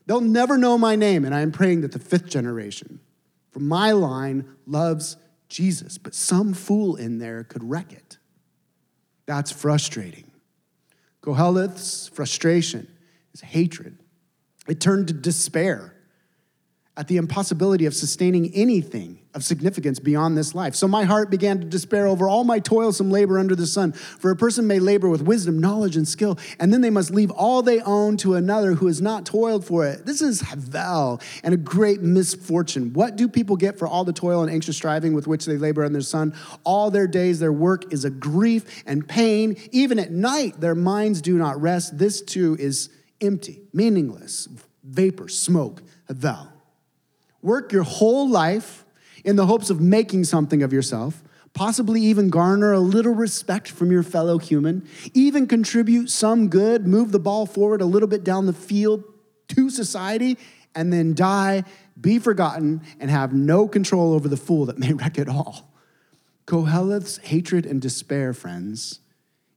They'll 0.07 0.21
never 0.21 0.57
know 0.57 0.77
my 0.77 0.95
name, 0.95 1.25
and 1.25 1.35
I 1.35 1.41
am 1.41 1.51
praying 1.51 1.81
that 1.81 1.91
the 1.91 1.99
fifth 1.99 2.27
generation 2.27 2.99
from 3.51 3.67
my 3.67 3.91
line 3.91 4.45
loves 4.65 5.17
Jesus, 5.47 5.97
but 5.97 6.15
some 6.15 6.53
fool 6.53 6.95
in 6.95 7.19
there 7.19 7.43
could 7.43 7.63
wreck 7.63 7.91
it. 7.91 8.17
That's 9.25 9.51
frustrating. 9.51 10.28
Koheleth's 11.21 12.07
frustration 12.09 12.87
his 13.31 13.41
hatred. 13.41 13.97
It 14.67 14.79
turned 14.79 15.07
to 15.09 15.13
despair 15.13 15.95
at 16.99 17.07
the 17.07 17.15
impossibility 17.15 17.85
of 17.85 17.93
sustaining 17.93 18.53
anything 18.53 19.17
of 19.33 19.41
significance 19.41 19.99
beyond 19.99 20.37
this 20.37 20.53
life. 20.53 20.75
So 20.75 20.85
my 20.85 21.05
heart 21.05 21.29
began 21.29 21.61
to 21.61 21.65
despair 21.65 22.05
over 22.05 22.27
all 22.27 22.43
my 22.43 22.59
toilsome 22.59 23.09
labor 23.09 23.39
under 23.39 23.55
the 23.55 23.65
sun. 23.65 23.93
For 23.93 24.31
a 24.31 24.35
person 24.35 24.67
may 24.67 24.79
labor 24.79 25.07
with 25.07 25.21
wisdom, 25.21 25.59
knowledge, 25.59 25.95
and 25.95 26.05
skill, 26.05 26.37
and 26.59 26.73
then 26.73 26.81
they 26.81 26.89
must 26.89 27.11
leave 27.11 27.31
all 27.31 27.61
they 27.61 27.79
own 27.83 28.17
to 28.17 28.35
another 28.35 28.73
who 28.73 28.87
has 28.87 29.01
not 29.01 29.25
toiled 29.25 29.63
for 29.63 29.85
it. 29.85 30.05
This 30.05 30.21
is 30.21 30.41
havel 30.41 31.21
and 31.41 31.53
a 31.53 31.57
great 31.57 32.01
misfortune. 32.01 32.91
What 32.91 33.15
do 33.15 33.29
people 33.29 33.55
get 33.55 33.79
for 33.79 33.87
all 33.87 34.03
the 34.03 34.11
toil 34.11 34.41
and 34.41 34.51
anxious 34.51 34.75
striving 34.75 35.13
with 35.13 35.25
which 35.25 35.45
they 35.45 35.55
labor 35.55 35.85
under 35.85 35.99
the 35.99 36.03
sun? 36.03 36.35
All 36.65 36.91
their 36.91 37.07
days, 37.07 37.39
their 37.39 37.53
work 37.53 37.93
is 37.93 38.03
a 38.03 38.09
grief 38.09 38.83
and 38.85 39.07
pain. 39.07 39.55
Even 39.71 39.99
at 39.99 40.11
night, 40.11 40.59
their 40.59 40.75
minds 40.75 41.21
do 41.21 41.37
not 41.37 41.61
rest. 41.61 41.97
This 41.97 42.21
too 42.21 42.57
is 42.59 42.89
empty, 43.21 43.61
meaningless, 43.71 44.49
vapor, 44.83 45.29
smoke, 45.29 45.81
havel. 46.09 46.58
Work 47.41 47.71
your 47.71 47.83
whole 47.83 48.29
life 48.29 48.85
in 49.23 49.35
the 49.35 49.45
hopes 49.45 49.69
of 49.69 49.79
making 49.79 50.25
something 50.25 50.63
of 50.63 50.73
yourself, 50.73 51.23
possibly 51.53 52.01
even 52.01 52.29
garner 52.29 52.73
a 52.73 52.79
little 52.79 53.13
respect 53.13 53.69
from 53.69 53.91
your 53.91 54.03
fellow 54.03 54.37
human, 54.37 54.87
even 55.13 55.47
contribute 55.47 56.09
some 56.09 56.49
good, 56.49 56.87
move 56.87 57.11
the 57.11 57.19
ball 57.19 57.45
forward 57.45 57.81
a 57.81 57.85
little 57.85 58.07
bit 58.07 58.23
down 58.23 58.45
the 58.45 58.53
field 58.53 59.03
to 59.49 59.69
society, 59.69 60.37
and 60.75 60.93
then 60.93 61.13
die, 61.13 61.63
be 61.99 62.19
forgotten, 62.19 62.81
and 62.99 63.09
have 63.09 63.33
no 63.33 63.67
control 63.67 64.13
over 64.13 64.27
the 64.27 64.37
fool 64.37 64.65
that 64.65 64.77
may 64.77 64.93
wreck 64.93 65.17
it 65.17 65.27
all. 65.27 65.73
Koheleth's 66.45 67.17
hatred 67.17 67.65
and 67.65 67.81
despair, 67.81 68.33
friends, 68.33 68.99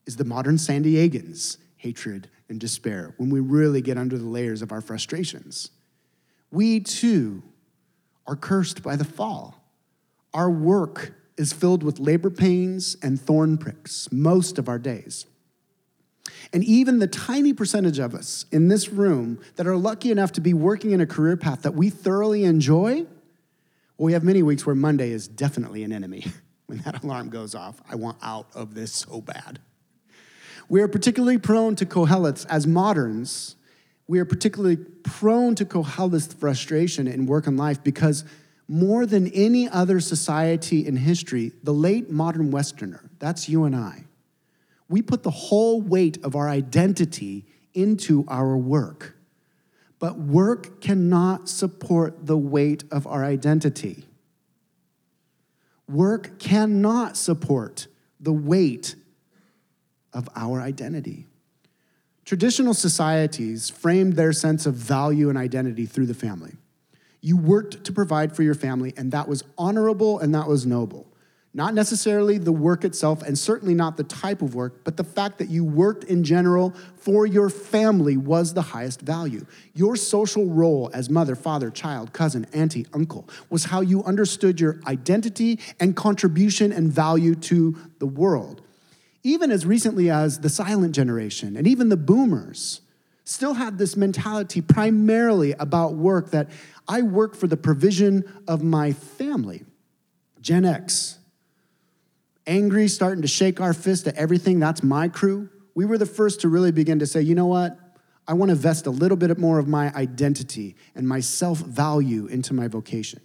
is 0.05 0.17
the 0.17 0.25
modern 0.25 0.57
San 0.57 0.83
Diegan's 0.83 1.57
hatred 1.77 2.29
and 2.49 2.59
despair 2.59 3.13
when 3.17 3.29
we 3.29 3.39
really 3.39 3.81
get 3.81 3.97
under 3.97 4.17
the 4.17 4.27
layers 4.27 4.61
of 4.61 4.71
our 4.71 4.81
frustrations. 4.81 5.71
We 6.51 6.79
too 6.79 7.41
are 8.27 8.35
cursed 8.35 8.83
by 8.83 8.95
the 8.95 9.05
fall. 9.05 9.63
Our 10.33 10.49
work 10.49 11.13
is 11.37 11.53
filled 11.53 11.83
with 11.83 11.99
labor 11.99 12.29
pains 12.29 12.95
and 13.01 13.19
thorn 13.19 13.57
pricks 13.57 14.11
most 14.11 14.57
of 14.57 14.69
our 14.69 14.79
days. 14.79 15.25
And 16.51 16.63
even 16.63 16.99
the 16.99 17.07
tiny 17.07 17.53
percentage 17.53 17.99
of 17.99 18.13
us 18.13 18.45
in 18.51 18.67
this 18.67 18.89
room 18.89 19.39
that 19.55 19.67
are 19.67 19.75
lucky 19.75 20.11
enough 20.11 20.31
to 20.33 20.41
be 20.41 20.53
working 20.53 20.91
in 20.91 21.01
a 21.01 21.05
career 21.05 21.35
path 21.35 21.63
that 21.63 21.73
we 21.73 21.89
thoroughly 21.89 22.43
enjoy, 22.43 23.01
well, 23.97 24.05
we 24.05 24.13
have 24.13 24.23
many 24.23 24.43
weeks 24.43 24.65
where 24.65 24.75
Monday 24.75 25.11
is 25.11 25.27
definitely 25.27 25.83
an 25.83 25.91
enemy. 25.91 26.25
When 26.65 26.77
that 26.83 27.03
alarm 27.03 27.29
goes 27.29 27.53
off, 27.55 27.81
I 27.91 27.95
want 27.95 28.17
out 28.23 28.47
of 28.55 28.73
this 28.73 28.93
so 28.93 29.19
bad. 29.19 29.59
We 30.69 30.81
are 30.81 30.87
particularly 30.87 31.37
prone 31.37 31.75
to 31.75 31.85
Koheleths 31.85 32.45
as 32.49 32.65
moderns 32.65 33.57
we 34.13 34.19
are 34.19 34.25
particularly 34.25 34.75
prone 34.75 35.55
to 35.55 35.65
Koheleth's 35.65 36.35
frustration 36.35 37.07
in 37.07 37.25
work 37.25 37.47
and 37.47 37.57
life 37.57 37.83
because 37.83 38.23
more 38.67 39.07
than 39.07 39.25
any 39.29 39.67
other 39.67 39.99
society 39.99 40.85
in 40.85 40.97
history, 40.97 41.51
the 41.63 41.73
late 41.73 42.11
modern 42.11 42.51
Westerner, 42.51 43.09
that's 43.17 43.49
you 43.49 43.63
and 43.63 43.75
I, 43.75 44.03
we 44.87 45.01
put 45.01 45.23
the 45.23 45.31
whole 45.31 45.81
weight 45.81 46.23
of 46.23 46.35
our 46.35 46.47
identity 46.47 47.47
into 47.73 48.23
our 48.27 48.55
work. 48.55 49.15
But 49.97 50.19
work 50.19 50.79
cannot 50.79 51.49
support 51.49 52.27
the 52.27 52.37
weight 52.37 52.83
of 52.91 53.07
our 53.07 53.25
identity. 53.25 54.05
Work 55.89 56.37
cannot 56.37 57.17
support 57.17 57.87
the 58.19 58.31
weight 58.31 58.93
of 60.13 60.29
our 60.35 60.61
identity. 60.61 61.25
Traditional 62.25 62.73
societies 62.73 63.69
framed 63.69 64.13
their 64.13 64.31
sense 64.31 64.65
of 64.65 64.75
value 64.75 65.27
and 65.29 65.37
identity 65.37 65.85
through 65.85 66.05
the 66.05 66.13
family. 66.13 66.53
You 67.19 67.35
worked 67.35 67.83
to 67.83 67.91
provide 67.91 68.35
for 68.35 68.43
your 68.43 68.55
family, 68.55 68.93
and 68.95 69.11
that 69.11 69.27
was 69.27 69.43
honorable 69.57 70.19
and 70.19 70.33
that 70.33 70.47
was 70.47 70.65
noble. 70.65 71.07
Not 71.53 71.75
necessarily 71.75 72.39
the 72.39 72.51
work 72.51 72.83
itself, 72.83 73.21
and 73.21 73.37
certainly 73.37 73.75
not 73.75 73.97
the 73.97 74.03
type 74.03 74.41
of 74.41 74.55
work, 74.55 74.83
but 74.83 74.97
the 74.97 75.03
fact 75.03 75.37
that 75.37 75.49
you 75.49 75.63
worked 75.63 76.05
in 76.05 76.23
general 76.23 76.73
for 76.95 77.27
your 77.27 77.49
family 77.49 78.17
was 78.17 78.55
the 78.55 78.61
highest 78.61 79.01
value. 79.01 79.45
Your 79.75 79.95
social 79.95 80.47
role 80.47 80.89
as 80.93 81.11
mother, 81.11 81.35
father, 81.35 81.69
child, 81.69 82.11
cousin, 82.11 82.47
auntie, 82.53 82.87
uncle 82.91 83.29
was 83.51 83.65
how 83.65 83.81
you 83.81 84.03
understood 84.05 84.59
your 84.59 84.79
identity 84.87 85.59
and 85.79 85.95
contribution 85.95 86.71
and 86.71 86.91
value 86.91 87.35
to 87.35 87.77
the 87.99 88.07
world 88.07 88.62
even 89.23 89.51
as 89.51 89.65
recently 89.65 90.09
as 90.09 90.39
the 90.39 90.49
silent 90.49 90.93
generation 90.93 91.55
and 91.55 91.65
even 91.65 91.89
the 91.89 91.97
boomers, 91.97 92.81
still 93.25 93.53
had 93.53 93.77
this 93.77 93.95
mentality 93.95 94.61
primarily 94.61 95.53
about 95.53 95.93
work 95.93 96.31
that 96.31 96.49
I 96.87 97.01
work 97.01 97.35
for 97.35 97.47
the 97.47 97.57
provision 97.57 98.23
of 98.47 98.61
my 98.61 98.91
family. 98.91 99.63
Gen 100.41 100.65
X, 100.65 101.19
angry, 102.45 102.89
starting 102.89 103.21
to 103.21 103.27
shake 103.27 103.61
our 103.61 103.73
fist 103.73 104.07
at 104.07 104.15
everything, 104.15 104.59
that's 104.59 104.83
my 104.83 105.07
crew. 105.07 105.49
We 105.73 105.85
were 105.85 105.97
the 105.97 106.05
first 106.05 106.41
to 106.41 106.49
really 106.49 106.71
begin 106.71 106.99
to 106.99 107.07
say, 107.07 107.21
you 107.21 107.33
know 107.33 107.45
what? 107.45 107.79
I 108.27 108.33
want 108.33 108.49
to 108.49 108.55
vest 108.55 108.85
a 108.85 108.91
little 108.91 109.17
bit 109.17 109.37
more 109.37 109.59
of 109.59 109.67
my 109.67 109.93
identity 109.93 110.75
and 110.95 111.07
my 111.07 111.19
self 111.19 111.59
value 111.59 112.25
into 112.27 112.53
my 112.53 112.67
vocation, 112.67 113.21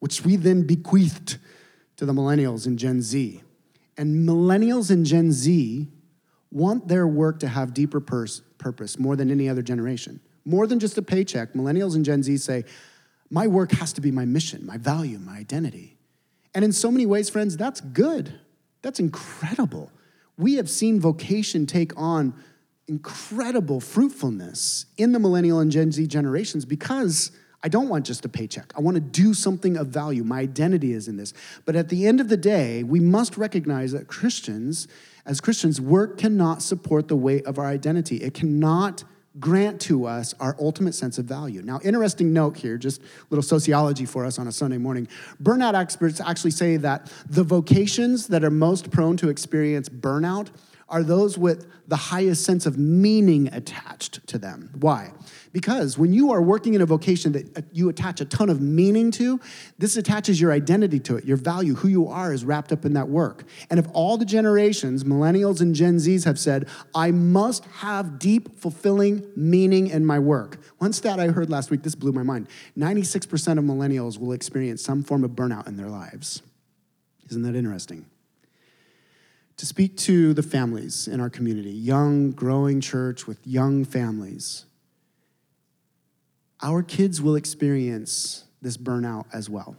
which 0.00 0.24
we 0.24 0.36
then 0.36 0.66
bequeathed 0.66 1.38
to 1.96 2.06
the 2.06 2.12
millennials 2.12 2.66
and 2.66 2.78
Gen 2.78 3.02
Z. 3.02 3.42
And 3.98 4.26
millennials 4.26 4.90
and 4.90 5.04
Gen 5.04 5.32
Z 5.32 5.88
want 6.50 6.88
their 6.88 7.06
work 7.06 7.40
to 7.40 7.48
have 7.48 7.74
deeper 7.74 8.00
pers- 8.00 8.40
purpose 8.56 8.98
more 8.98 9.16
than 9.16 9.30
any 9.30 9.48
other 9.48 9.60
generation. 9.60 10.20
More 10.44 10.66
than 10.66 10.78
just 10.78 10.96
a 10.96 11.02
paycheck, 11.02 11.52
millennials 11.52 11.94
and 11.94 12.04
Gen 12.04 12.22
Z 12.22 12.38
say, 12.38 12.64
my 13.28 13.46
work 13.46 13.72
has 13.72 13.92
to 13.94 14.00
be 14.00 14.10
my 14.10 14.24
mission, 14.24 14.64
my 14.64 14.78
value, 14.78 15.18
my 15.18 15.36
identity. 15.36 15.98
And 16.54 16.64
in 16.64 16.72
so 16.72 16.90
many 16.90 17.04
ways, 17.04 17.28
friends, 17.28 17.56
that's 17.56 17.80
good. 17.80 18.32
That's 18.80 19.00
incredible. 19.00 19.92
We 20.38 20.54
have 20.54 20.70
seen 20.70 21.00
vocation 21.00 21.66
take 21.66 21.92
on 22.00 22.34
incredible 22.86 23.80
fruitfulness 23.80 24.86
in 24.96 25.12
the 25.12 25.18
millennial 25.18 25.58
and 25.58 25.70
Gen 25.70 25.92
Z 25.92 26.06
generations 26.06 26.64
because 26.64 27.32
I 27.62 27.68
don't 27.68 27.88
want 27.88 28.06
just 28.06 28.24
a 28.24 28.28
paycheck. 28.28 28.72
I 28.76 28.80
want 28.80 28.94
to 28.94 29.00
do 29.00 29.34
something 29.34 29.76
of 29.76 29.88
value. 29.88 30.22
My 30.22 30.40
identity 30.40 30.92
is 30.92 31.08
in 31.08 31.16
this. 31.16 31.34
But 31.64 31.74
at 31.74 31.88
the 31.88 32.06
end 32.06 32.20
of 32.20 32.28
the 32.28 32.36
day, 32.36 32.84
we 32.84 33.00
must 33.00 33.36
recognize 33.36 33.92
that 33.92 34.06
Christians, 34.06 34.86
as 35.26 35.40
Christians, 35.40 35.80
work 35.80 36.18
cannot 36.18 36.62
support 36.62 37.08
the 37.08 37.16
weight 37.16 37.46
of 37.46 37.58
our 37.58 37.66
identity. 37.66 38.18
It 38.18 38.34
cannot 38.34 39.02
grant 39.40 39.80
to 39.80 40.06
us 40.06 40.34
our 40.40 40.56
ultimate 40.60 40.94
sense 40.94 41.18
of 41.18 41.24
value. 41.24 41.62
Now, 41.62 41.80
interesting 41.82 42.32
note 42.32 42.56
here, 42.56 42.76
just 42.76 43.02
a 43.02 43.04
little 43.30 43.42
sociology 43.42 44.04
for 44.04 44.24
us 44.24 44.38
on 44.38 44.46
a 44.48 44.52
Sunday 44.52 44.78
morning. 44.78 45.08
Burnout 45.42 45.74
experts 45.74 46.20
actually 46.20 46.50
say 46.52 46.76
that 46.78 47.12
the 47.28 47.44
vocations 47.44 48.28
that 48.28 48.44
are 48.44 48.50
most 48.50 48.90
prone 48.90 49.16
to 49.18 49.28
experience 49.28 49.88
burnout 49.88 50.48
are 50.88 51.02
those 51.02 51.36
with 51.36 51.66
the 51.86 51.96
highest 51.96 52.44
sense 52.44 52.66
of 52.66 52.78
meaning 52.78 53.48
attached 53.52 54.26
to 54.26 54.38
them. 54.38 54.70
Why? 54.80 55.12
Because 55.52 55.96
when 55.96 56.12
you 56.12 56.32
are 56.32 56.42
working 56.42 56.74
in 56.74 56.82
a 56.82 56.86
vocation 56.86 57.32
that 57.32 57.58
uh, 57.58 57.62
you 57.72 57.88
attach 57.88 58.20
a 58.20 58.24
ton 58.24 58.50
of 58.50 58.60
meaning 58.60 59.10
to, 59.12 59.40
this 59.78 59.96
attaches 59.96 60.40
your 60.40 60.52
identity 60.52 60.98
to 61.00 61.16
it. 61.16 61.24
Your 61.24 61.36
value, 61.36 61.74
who 61.74 61.88
you 61.88 62.08
are, 62.08 62.32
is 62.32 62.44
wrapped 62.44 62.72
up 62.72 62.84
in 62.84 62.92
that 62.94 63.08
work. 63.08 63.44
And 63.70 63.78
if 63.78 63.86
all 63.92 64.16
the 64.18 64.24
generations, 64.24 65.04
millennials 65.04 65.60
and 65.60 65.74
Gen 65.74 65.96
Zs, 65.96 66.24
have 66.24 66.38
said, 66.38 66.68
I 66.94 67.10
must 67.10 67.64
have 67.66 68.18
deep, 68.18 68.58
fulfilling 68.58 69.26
meaning 69.36 69.88
in 69.88 70.04
my 70.04 70.18
work. 70.18 70.60
One 70.78 70.92
stat 70.92 71.18
I 71.18 71.28
heard 71.28 71.50
last 71.50 71.70
week, 71.70 71.82
this 71.82 71.94
blew 71.94 72.12
my 72.12 72.22
mind 72.22 72.48
96% 72.76 73.58
of 73.58 73.64
millennials 73.64 74.18
will 74.18 74.32
experience 74.32 74.82
some 74.82 75.02
form 75.02 75.24
of 75.24 75.32
burnout 75.32 75.66
in 75.66 75.76
their 75.76 75.88
lives. 75.88 76.42
Isn't 77.30 77.42
that 77.42 77.54
interesting? 77.54 78.06
to 79.58 79.66
speak 79.66 79.96
to 79.96 80.32
the 80.34 80.42
families 80.42 81.08
in 81.08 81.20
our 81.20 81.28
community, 81.28 81.70
young, 81.70 82.30
growing 82.30 82.80
church 82.80 83.26
with 83.26 83.44
young 83.44 83.84
families. 83.84 84.64
Our 86.62 86.82
kids 86.82 87.22
will 87.22 87.36
experience 87.36 88.44
this 88.60 88.76
burnout 88.76 89.26
as 89.32 89.48
well. 89.48 89.76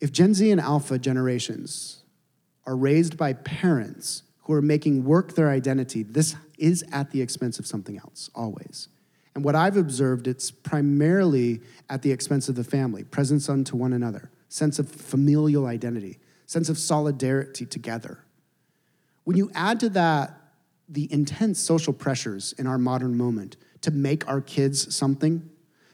If 0.00 0.12
Gen 0.12 0.34
Z 0.34 0.50
and 0.50 0.60
Alpha 0.60 0.98
generations 0.98 2.02
are 2.66 2.76
raised 2.76 3.16
by 3.16 3.32
parents 3.32 4.22
who 4.42 4.52
are 4.52 4.62
making 4.62 5.04
work 5.04 5.34
their 5.34 5.50
identity, 5.50 6.02
this 6.02 6.36
is 6.58 6.84
at 6.92 7.10
the 7.10 7.20
expense 7.20 7.58
of 7.58 7.66
something 7.66 7.98
else, 7.98 8.30
always. 8.34 8.88
And 9.34 9.44
what 9.44 9.54
I've 9.54 9.76
observed, 9.76 10.26
it's 10.26 10.50
primarily 10.50 11.60
at 11.90 12.02
the 12.02 12.12
expense 12.12 12.48
of 12.48 12.54
the 12.54 12.64
family, 12.64 13.04
presence 13.04 13.48
unto 13.48 13.76
one 13.76 13.92
another, 13.92 14.30
sense 14.48 14.78
of 14.78 14.88
familial 14.88 15.66
identity 15.66 16.18
sense 16.46 16.68
of 16.68 16.78
solidarity 16.78 17.66
together. 17.66 18.20
When 19.24 19.36
you 19.36 19.50
add 19.54 19.80
to 19.80 19.88
that 19.90 20.38
the 20.88 21.12
intense 21.12 21.58
social 21.58 21.92
pressures 21.92 22.54
in 22.56 22.66
our 22.66 22.78
modern 22.78 23.16
moment 23.16 23.56
to 23.82 23.90
make 23.90 24.26
our 24.28 24.40
kids 24.40 24.94
something, 24.94 25.48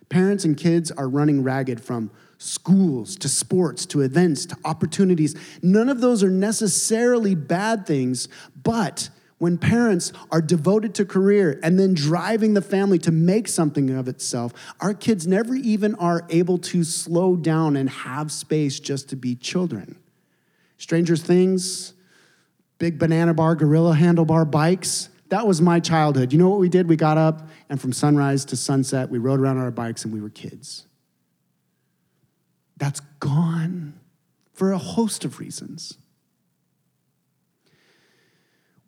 parents 0.09 0.45
and 0.45 0.57
kids 0.57 0.91
are 0.91 1.09
running 1.09 1.43
ragged 1.43 1.81
from 1.81 2.11
schools 2.39 3.17
to 3.17 3.29
sports 3.29 3.87
to 3.87 4.01
events 4.01 4.47
to 4.47 4.57
opportunities. 4.65 5.37
None 5.63 5.89
of 5.89 6.01
those 6.01 6.23
are 6.23 6.31
necessarily 6.31 7.35
bad 7.35 7.87
things, 7.87 8.29
but 8.63 9.11
when 9.39 9.59
parents 9.59 10.13
are 10.31 10.41
devoted 10.41 10.95
to 10.95 11.05
career 11.05 11.59
and 11.65 11.79
then 11.79 11.95
driving 11.95 12.55
the 12.55 12.63
family 12.63 12.99
to 12.99 13.11
make 13.11 13.49
something 13.49 13.91
of 13.91 14.07
itself, 14.07 14.53
our 14.81 14.95
kids 14.95 15.27
never 15.27 15.55
even 15.55 15.97
are 15.97 16.27
able 16.31 16.59
to 16.59 16.85
slow 16.85 17.35
down 17.35 17.77
and 17.77 17.91
have 17.91 18.31
space 18.31 18.79
just 18.79 19.09
to 19.09 19.17
be 19.17 19.35
children. 19.35 19.97
Stranger 20.79 21.17
Things, 21.17 21.95
big 22.79 22.99
banana 22.99 23.35
bar, 23.35 23.55
gorilla 23.57 23.97
handlebar 23.97 24.49
bikes. 24.49 25.09
That 25.33 25.47
was 25.47 25.63
my 25.63 25.81
childhood. 25.81 26.31
You 26.31 26.39
know 26.39 26.51
what 26.51 26.59
we 26.59 26.69
did? 26.69 26.91
We 26.91 26.97
got 26.97 27.17
up, 27.17 27.49
and 27.71 27.81
from 27.81 27.95
sunrise 27.95 28.45
to 28.45 28.55
sunset, 28.55 29.09
we 29.09 29.17
rode 29.17 29.41
around 29.41 29.57
on 29.57 29.65
our 29.65 29.71
bikes 29.71 30.05
and 30.05 30.13
we 30.13 30.21
were 30.21 30.29
kids. 30.29 30.87
That's 32.77 33.01
gone 33.19 33.99
for 34.53 34.73
a 34.73 34.77
host 34.77 35.25
of 35.25 35.39
reasons. 35.39 35.97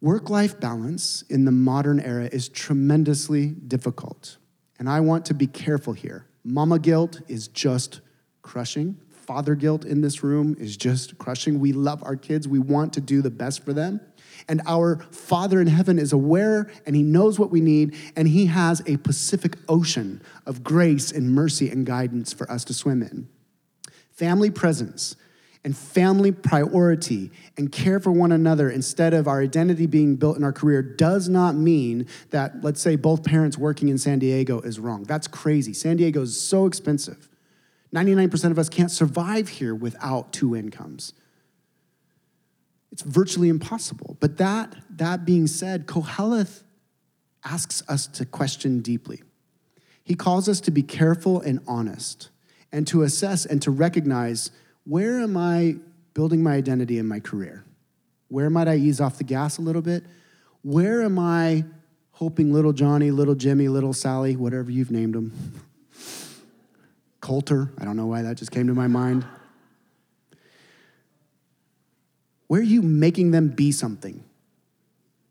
Work 0.02 0.28
life 0.28 0.60
balance 0.60 1.22
in 1.30 1.46
the 1.46 1.50
modern 1.50 1.98
era 1.98 2.28
is 2.30 2.50
tremendously 2.50 3.46
difficult. 3.46 4.36
And 4.78 4.86
I 4.86 5.00
want 5.00 5.24
to 5.24 5.34
be 5.34 5.46
careful 5.46 5.94
here. 5.94 6.26
Mama 6.44 6.78
guilt 6.78 7.22
is 7.26 7.48
just 7.48 8.02
crushing 8.42 9.00
father 9.24 9.54
guilt 9.54 9.84
in 9.84 10.02
this 10.02 10.22
room 10.22 10.54
is 10.58 10.76
just 10.76 11.18
crushing. 11.18 11.58
We 11.58 11.72
love 11.72 12.02
our 12.04 12.16
kids, 12.16 12.46
we 12.46 12.58
want 12.58 12.92
to 12.94 13.00
do 13.00 13.22
the 13.22 13.30
best 13.30 13.64
for 13.64 13.72
them. 13.72 14.00
And 14.48 14.60
our 14.66 14.98
Father 15.10 15.60
in 15.60 15.66
heaven 15.66 15.98
is 15.98 16.12
aware 16.12 16.70
and 16.86 16.94
He 16.94 17.02
knows 17.02 17.38
what 17.38 17.50
we 17.50 17.60
need, 17.60 17.96
and 18.16 18.28
He 18.28 18.46
has 18.46 18.82
a 18.86 18.96
Pacific 18.98 19.56
ocean 19.68 20.22
of 20.46 20.62
grace 20.62 21.10
and 21.10 21.32
mercy 21.32 21.70
and 21.70 21.86
guidance 21.86 22.32
for 22.32 22.50
us 22.50 22.64
to 22.64 22.74
swim 22.74 23.02
in. 23.02 23.28
Family 24.10 24.50
presence 24.50 25.16
and 25.64 25.76
family 25.76 26.30
priority 26.30 27.30
and 27.56 27.72
care 27.72 27.98
for 27.98 28.12
one 28.12 28.30
another 28.32 28.68
instead 28.68 29.14
of 29.14 29.26
our 29.26 29.40
identity 29.40 29.86
being 29.86 30.14
built 30.14 30.36
in 30.36 30.44
our 30.44 30.52
career 30.52 30.82
does 30.82 31.28
not 31.28 31.54
mean 31.54 32.06
that, 32.30 32.62
let's 32.62 32.82
say, 32.82 32.96
both 32.96 33.24
parents 33.24 33.56
working 33.56 33.88
in 33.88 33.96
San 33.96 34.18
Diego 34.18 34.60
is 34.60 34.78
wrong. 34.78 35.04
That's 35.04 35.26
crazy. 35.26 35.72
San 35.72 35.96
Diego 35.96 36.20
is 36.20 36.38
so 36.38 36.66
expensive. 36.66 37.30
99% 37.94 38.50
of 38.50 38.58
us 38.58 38.68
can't 38.68 38.90
survive 38.90 39.48
here 39.48 39.74
without 39.74 40.32
two 40.32 40.54
incomes. 40.54 41.14
It's 42.94 43.02
virtually 43.02 43.48
impossible. 43.48 44.16
But 44.20 44.36
that, 44.36 44.76
that 44.88 45.24
being 45.24 45.48
said, 45.48 45.88
Koheleth 45.88 46.62
asks 47.44 47.82
us 47.88 48.06
to 48.06 48.24
question 48.24 48.82
deeply. 48.82 49.24
He 50.04 50.14
calls 50.14 50.48
us 50.48 50.60
to 50.60 50.70
be 50.70 50.84
careful 50.84 51.40
and 51.40 51.58
honest 51.66 52.30
and 52.70 52.86
to 52.86 53.02
assess 53.02 53.46
and 53.46 53.60
to 53.62 53.72
recognize 53.72 54.52
where 54.84 55.18
am 55.18 55.36
I 55.36 55.78
building 56.14 56.40
my 56.40 56.52
identity 56.52 56.98
in 56.98 57.08
my 57.08 57.18
career? 57.18 57.64
Where 58.28 58.48
might 58.48 58.68
I 58.68 58.76
ease 58.76 59.00
off 59.00 59.18
the 59.18 59.24
gas 59.24 59.58
a 59.58 59.62
little 59.62 59.82
bit? 59.82 60.04
Where 60.62 61.02
am 61.02 61.18
I 61.18 61.64
hoping 62.12 62.52
little 62.52 62.72
Johnny, 62.72 63.10
little 63.10 63.34
Jimmy, 63.34 63.66
little 63.66 63.92
Sally, 63.92 64.36
whatever 64.36 64.70
you've 64.70 64.92
named 64.92 65.16
them, 65.16 65.52
Coulter. 67.20 67.72
I 67.76 67.84
don't 67.84 67.96
know 67.96 68.06
why 68.06 68.22
that 68.22 68.36
just 68.36 68.52
came 68.52 68.68
to 68.68 68.72
my 68.72 68.86
mind. 68.86 69.26
Where 72.54 72.60
are 72.60 72.64
you 72.64 72.82
making 72.82 73.32
them 73.32 73.48
be 73.48 73.72
something? 73.72 74.22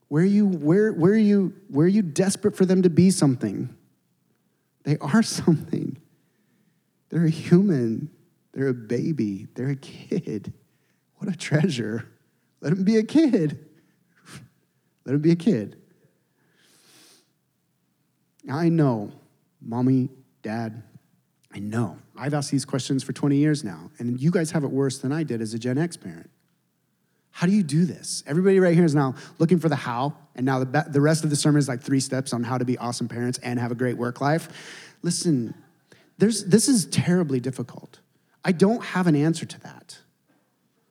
Where 0.10 0.24
are 0.24 0.26
you, 0.26 0.46
where, 0.46 0.92
where, 0.92 1.14
are 1.14 1.16
you, 1.16 1.54
where 1.70 1.86
are 1.86 1.90
you 1.90 2.02
desperate 2.02 2.54
for 2.54 2.66
them 2.66 2.82
to 2.82 2.90
be 2.90 3.12
something? 3.12 3.74
They 4.84 4.98
are 4.98 5.24
something. 5.24 6.02
They're 7.08 7.24
a 7.24 7.30
human. 7.30 8.10
They're 8.52 8.68
a 8.68 8.74
baby. 8.74 9.48
They're 9.56 9.70
a 9.70 9.78
kid. 9.78 10.52
What 11.16 11.34
a 11.34 11.38
treasure. 11.38 12.10
Let 12.60 12.76
them 12.76 12.84
be 12.84 12.98
a 12.98 13.04
kid. 13.04 13.70
Let 15.06 15.14
them 15.14 15.22
be 15.22 15.32
a 15.32 15.38
kid. 15.38 15.78
I 18.52 18.68
know, 18.68 19.14
mommy, 19.62 20.10
dad, 20.42 20.84
I 21.56 21.60
know. 21.60 22.00
I've 22.18 22.34
asked 22.34 22.52
these 22.52 22.66
questions 22.66 23.02
for 23.02 23.14
20 23.14 23.38
years 23.38 23.64
now, 23.64 23.92
and 23.98 24.20
you 24.20 24.30
guys 24.30 24.52
have 24.52 24.66
it 24.66 24.72
worse 24.72 24.98
than 24.98 25.14
I 25.14 25.24
did 25.24 25.40
as 25.40 25.54
a 25.54 25.58
Gen 25.58 25.78
X 25.78 25.96
parent. 25.96 26.30
How 27.36 27.48
do 27.48 27.54
you 27.54 27.64
do 27.64 27.86
this? 27.86 28.24
Everybody 28.26 28.60
right 28.60 28.74
here 28.74 28.86
is 28.86 28.96
now 28.96 29.16
looking 29.40 29.60
for 29.60 29.68
the 29.68 29.76
how, 29.76 30.16
and 30.36 30.46
now 30.46 30.64
the, 30.64 30.86
the 30.88 31.02
rest 31.02 31.24
of 31.26 31.30
the 31.30 31.36
sermon 31.36 31.60
is 31.60 31.68
like 31.68 31.82
three 31.82 32.00
steps 32.00 32.32
on 32.32 32.44
how 32.44 32.58
to 32.58 32.64
be 32.64 32.78
awesome 32.78 33.10
parents 33.10 33.40
and 33.40 33.60
have 33.60 33.72
a 33.72 33.76
great 33.76 33.98
work 33.98 34.22
life. 34.22 34.48
Listen, 35.02 35.54
there's, 36.20 36.46
this 36.46 36.70
is 36.70 36.86
terribly 36.86 37.40
difficult. 37.40 38.00
I 38.46 38.52
don't 38.52 38.84
have 38.84 39.08
an 39.08 39.16
answer 39.16 39.46
to 39.46 39.60
that. 39.62 39.98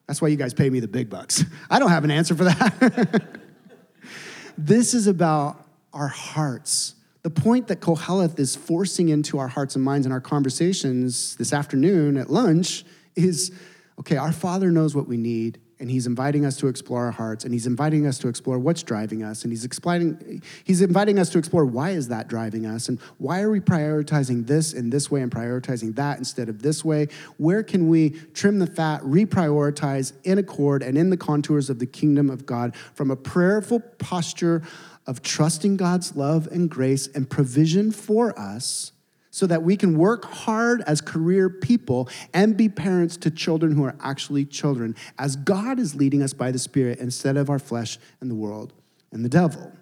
That's 0.06 0.20
why 0.20 0.28
you 0.28 0.36
guys 0.36 0.52
pay 0.52 0.68
me 0.68 0.80
the 0.80 0.88
big 0.88 1.08
bucks. 1.08 1.44
I 1.70 1.78
don't 1.78 1.90
have 1.90 2.04
an 2.04 2.10
answer 2.10 2.34
for 2.34 2.44
that. 2.44 3.38
this 4.58 4.92
is 4.92 5.06
about 5.06 5.64
our 5.94 6.08
hearts 6.08 6.96
the 7.22 7.30
point 7.30 7.68
that 7.68 7.80
Koheleth 7.80 8.38
is 8.38 8.56
forcing 8.56 9.08
into 9.08 9.38
our 9.38 9.48
hearts 9.48 9.76
and 9.76 9.84
minds 9.84 10.06
and 10.06 10.12
our 10.12 10.20
conversations 10.20 11.36
this 11.36 11.52
afternoon 11.52 12.16
at 12.16 12.30
lunch 12.30 12.84
is 13.14 13.52
okay, 13.98 14.16
our 14.16 14.32
Father 14.32 14.72
knows 14.72 14.96
what 14.96 15.06
we 15.06 15.16
need, 15.16 15.60
and 15.82 15.90
He's 15.90 16.06
inviting 16.06 16.46
us 16.46 16.56
to 16.58 16.68
explore 16.68 17.06
our 17.06 17.10
hearts, 17.10 17.44
and 17.44 17.52
He's 17.52 17.66
inviting 17.66 18.06
us 18.06 18.16
to 18.18 18.28
explore 18.28 18.56
what's 18.56 18.84
driving 18.84 19.24
us, 19.24 19.42
and 19.42 19.52
He's 19.52 19.64
explaining, 19.64 20.40
He's 20.62 20.80
inviting 20.80 21.18
us 21.18 21.28
to 21.30 21.38
explore 21.38 21.66
why 21.66 21.90
is 21.90 22.06
that 22.06 22.28
driving 22.28 22.64
us, 22.66 22.88
and 22.88 23.00
why 23.18 23.42
are 23.42 23.50
we 23.50 23.58
prioritizing 23.58 24.46
this 24.46 24.72
in 24.72 24.90
this 24.90 25.10
way 25.10 25.22
and 25.22 25.30
prioritizing 25.30 25.96
that 25.96 26.18
instead 26.18 26.48
of 26.48 26.62
this 26.62 26.84
way? 26.84 27.08
Where 27.36 27.64
can 27.64 27.88
we 27.88 28.10
trim 28.32 28.60
the 28.60 28.66
fat, 28.68 29.02
reprioritize 29.02 30.12
in 30.22 30.38
accord 30.38 30.84
and 30.84 30.96
in 30.96 31.10
the 31.10 31.16
contours 31.16 31.68
of 31.68 31.80
the 31.80 31.86
kingdom 31.86 32.30
of 32.30 32.46
God 32.46 32.76
from 32.94 33.10
a 33.10 33.16
prayerful 33.16 33.80
posture 33.80 34.62
of 35.08 35.20
trusting 35.20 35.76
God's 35.76 36.14
love 36.14 36.46
and 36.46 36.70
grace 36.70 37.08
and 37.08 37.28
provision 37.28 37.90
for 37.90 38.38
us 38.38 38.92
so 39.32 39.46
that 39.46 39.62
we 39.62 39.76
can 39.78 39.96
work 39.96 40.26
hard 40.26 40.82
as 40.86 41.00
career 41.00 41.48
people 41.48 42.08
and 42.34 42.54
be 42.54 42.68
parents 42.68 43.16
to 43.16 43.30
children 43.30 43.74
who 43.74 43.82
are 43.82 43.96
actually 44.00 44.44
children, 44.44 44.94
as 45.18 45.36
God 45.36 45.78
is 45.78 45.94
leading 45.94 46.22
us 46.22 46.34
by 46.34 46.52
the 46.52 46.58
Spirit 46.58 46.98
instead 46.98 47.38
of 47.38 47.48
our 47.48 47.58
flesh 47.58 47.98
and 48.20 48.30
the 48.30 48.34
world 48.34 48.74
and 49.10 49.24
the 49.24 49.30
devil. 49.30 49.72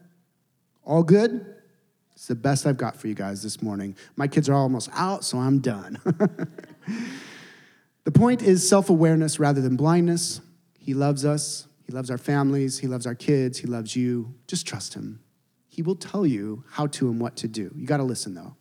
All 0.84 1.02
good? 1.02 1.44
It's 2.14 2.28
the 2.28 2.36
best 2.36 2.64
I've 2.64 2.76
got 2.76 2.96
for 2.96 3.08
you 3.08 3.14
guys 3.14 3.42
this 3.42 3.60
morning. 3.60 3.96
My 4.14 4.28
kids 4.28 4.48
are 4.48 4.54
almost 4.54 4.88
out, 4.92 5.24
so 5.24 5.38
I'm 5.38 5.58
done. 5.58 5.98
the 8.04 8.12
point 8.12 8.42
is 8.42 8.66
self 8.66 8.88
awareness 8.88 9.40
rather 9.40 9.60
than 9.60 9.74
blindness. 9.74 10.40
He 10.78 10.94
loves 10.94 11.24
us, 11.24 11.66
He 11.84 11.92
loves 11.92 12.08
our 12.08 12.18
families, 12.18 12.78
He 12.78 12.86
loves 12.86 13.04
our 13.04 13.16
kids, 13.16 13.58
He 13.58 13.66
loves 13.66 13.96
you. 13.96 14.32
Just 14.46 14.64
trust 14.64 14.94
Him. 14.94 15.20
He 15.68 15.82
will 15.82 15.96
tell 15.96 16.24
you 16.24 16.62
how 16.70 16.86
to 16.88 17.10
and 17.10 17.20
what 17.20 17.34
to 17.38 17.48
do. 17.48 17.72
You 17.74 17.86
got 17.86 17.96
to 17.96 18.04
listen, 18.04 18.34
though. 18.34 18.54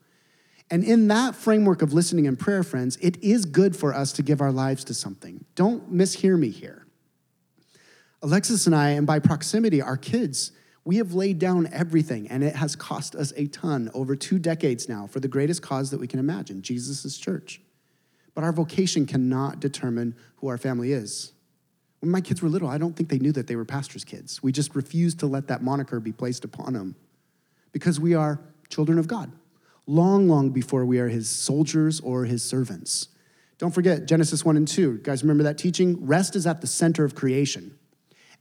And 0.71 0.83
in 0.83 1.07
that 1.07 1.35
framework 1.35 1.81
of 1.81 1.93
listening 1.93 2.27
and 2.27 2.37
prayer, 2.37 2.63
friends, 2.63 2.97
it 3.01 3.21
is 3.23 3.45
good 3.45 3.75
for 3.75 3.93
us 3.93 4.11
to 4.13 4.23
give 4.23 4.39
our 4.39 4.51
lives 4.51 4.83
to 4.85 4.93
something. 4.93 5.43
Don't 5.55 5.91
mishear 5.91 6.37
me 6.37 6.49
here. 6.49 6.85
Alexis 8.21 8.67
and 8.67 8.75
I, 8.75 8.89
and 8.89 9.07
by 9.07 9.19
proximity, 9.19 9.81
our 9.81 9.97
kids, 9.97 10.51
we 10.83 10.97
have 10.97 11.13
laid 11.13 11.39
down 11.39 11.67
everything, 11.71 12.27
and 12.27 12.43
it 12.43 12.55
has 12.55 12.75
cost 12.75 13.15
us 13.15 13.33
a 13.35 13.47
ton 13.47 13.89
over 13.93 14.15
two 14.15 14.37
decades 14.37 14.87
now 14.87 15.07
for 15.07 15.19
the 15.19 15.27
greatest 15.27 15.61
cause 15.61 15.89
that 15.91 15.99
we 15.99 16.07
can 16.07 16.19
imagine 16.19 16.61
Jesus' 16.61 17.17
church. 17.17 17.61
But 18.35 18.43
our 18.43 18.51
vocation 18.51 19.05
cannot 19.05 19.59
determine 19.59 20.15
who 20.37 20.47
our 20.49 20.57
family 20.57 20.91
is. 20.91 21.31
When 21.99 22.11
my 22.11 22.21
kids 22.21 22.41
were 22.41 22.49
little, 22.49 22.69
I 22.69 22.77
don't 22.77 22.95
think 22.95 23.09
they 23.09 23.19
knew 23.19 23.31
that 23.33 23.47
they 23.47 23.55
were 23.55 23.65
pastors' 23.65 24.05
kids. 24.05 24.43
We 24.43 24.51
just 24.51 24.75
refused 24.75 25.19
to 25.19 25.27
let 25.27 25.47
that 25.47 25.63
moniker 25.63 25.99
be 25.99 26.11
placed 26.11 26.45
upon 26.45 26.73
them 26.73 26.95
because 27.71 27.99
we 27.99 28.13
are 28.13 28.39
children 28.69 28.99
of 28.99 29.07
God 29.07 29.31
long, 29.89 30.27
long 30.27 30.51
before 30.51 30.85
we 30.85 30.99
are 30.99 31.09
his 31.09 31.27
soldiers 31.27 31.99
or 31.99 32.25
his 32.25 32.43
servants. 32.43 33.07
Don't 33.57 33.73
forget 33.73 34.05
Genesis 34.05 34.45
1 34.45 34.55
and 34.55 34.67
2. 34.67 34.81
You 34.81 34.97
guys 34.99 35.23
remember 35.23 35.43
that 35.43 35.57
teaching? 35.57 36.05
Rest 36.05 36.35
is 36.35 36.45
at 36.45 36.61
the 36.61 36.67
center 36.67 37.03
of 37.03 37.15
creation. 37.15 37.77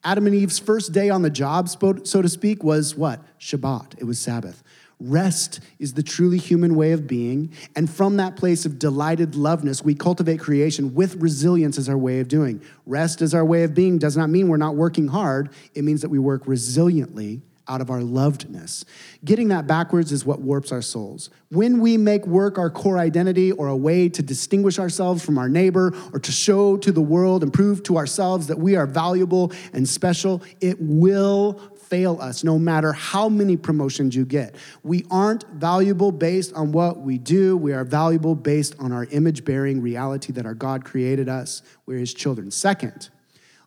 Adam 0.05 0.27
and 0.27 0.37
Eve's 0.37 0.59
first 0.59 0.93
day 0.93 1.11
on 1.11 1.23
the 1.23 1.31
job, 1.31 1.69
so 1.69 2.23
to 2.23 2.29
speak, 2.29 2.63
was 2.63 2.95
what? 2.95 3.25
Shabbat. 3.41 3.99
It 3.99 4.05
was 4.05 4.21
Sabbath. 4.21 4.63
Rest 5.01 5.61
is 5.79 5.95
the 5.95 6.03
truly 6.03 6.39
human 6.39 6.75
way 6.75 6.93
of 6.93 7.07
being. 7.07 7.53
And 7.75 7.89
from 7.89 8.19
that 8.19 8.37
place 8.37 8.67
of 8.67 8.79
delighted 8.79 9.35
loveness, 9.35 9.83
we 9.83 9.95
cultivate 9.95 10.41
creation 10.41 10.95
with 10.95 11.17
resilience 11.17 11.79
as 11.79 11.89
our 11.89 11.99
way 11.99 12.21
of 12.21 12.29
doing. 12.29 12.63
Rest 12.85 13.23
as 13.23 13.35
our 13.35 13.45
way 13.45 13.63
of 13.63 13.75
being 13.75 13.99
does 13.99 14.17
not 14.17 14.29
mean 14.29 14.49
we're 14.49 14.57
not 14.57 14.77
working 14.77 15.09
hard, 15.09 15.51
it 15.75 15.83
means 15.83 16.03
that 16.03 16.11
we 16.11 16.19
work 16.19 16.45
resiliently 16.45 17.41
out 17.69 17.81
of 17.81 17.91
our 17.91 18.01
lovedness. 18.01 18.85
Getting 19.25 19.49
that 19.49 19.67
backwards 19.67 20.13
is 20.13 20.25
what 20.25 20.41
warps 20.41 20.73
our 20.73 20.83
souls. 20.83 21.31
When 21.51 21.81
we 21.81 21.97
make 21.97 22.27
work 22.27 22.59
our 22.59 22.71
core 22.71 22.99
identity 22.99 23.53
or 23.53 23.69
a 23.69 23.77
way 23.77 24.09
to 24.09 24.23
distinguish 24.23 24.79
ourselves 24.79 25.25
from 25.25 25.39
our 25.39 25.49
neighbor 25.49 25.95
or 26.13 26.19
to 26.19 26.33
show 26.33 26.77
to 26.79 26.93
the 26.93 27.01
world 27.01 27.43
and 27.43 27.53
prove 27.53 27.83
to 27.85 27.97
ourselves 27.97 28.47
that 28.49 28.59
we 28.59 28.77
are 28.77 28.87
valuable 28.87 29.53
and 29.73 29.89
special, 29.89 30.43
it 30.61 30.77
will 30.81 31.61
fail 31.89 32.21
us 32.21 32.45
no 32.45 32.59
matter 32.59 32.93
how 32.93 33.29
many 33.29 33.57
promotions 33.57 34.15
you 34.15 34.25
get. 34.25 34.55
We 34.83 35.07
aren't 35.11 35.45
valuable 35.49 36.13
based 36.13 36.53
on 36.53 36.73
what 36.73 37.01
we 37.01 37.19
do, 37.19 37.57
we 37.57 37.73
are 37.73 37.85
valuable 37.85 38.35
based 38.35 38.77
on 38.79 38.93
our 38.93 39.07
image 39.07 39.45
bearing 39.45 39.81
reality 39.81 40.33
that 40.35 40.47
our 40.47 40.55
God 40.55 40.85
created 40.85 41.29
us. 41.29 41.63
We're 41.87 41.99
his 41.99 42.13
children. 42.13 42.51
Second, 42.51 43.09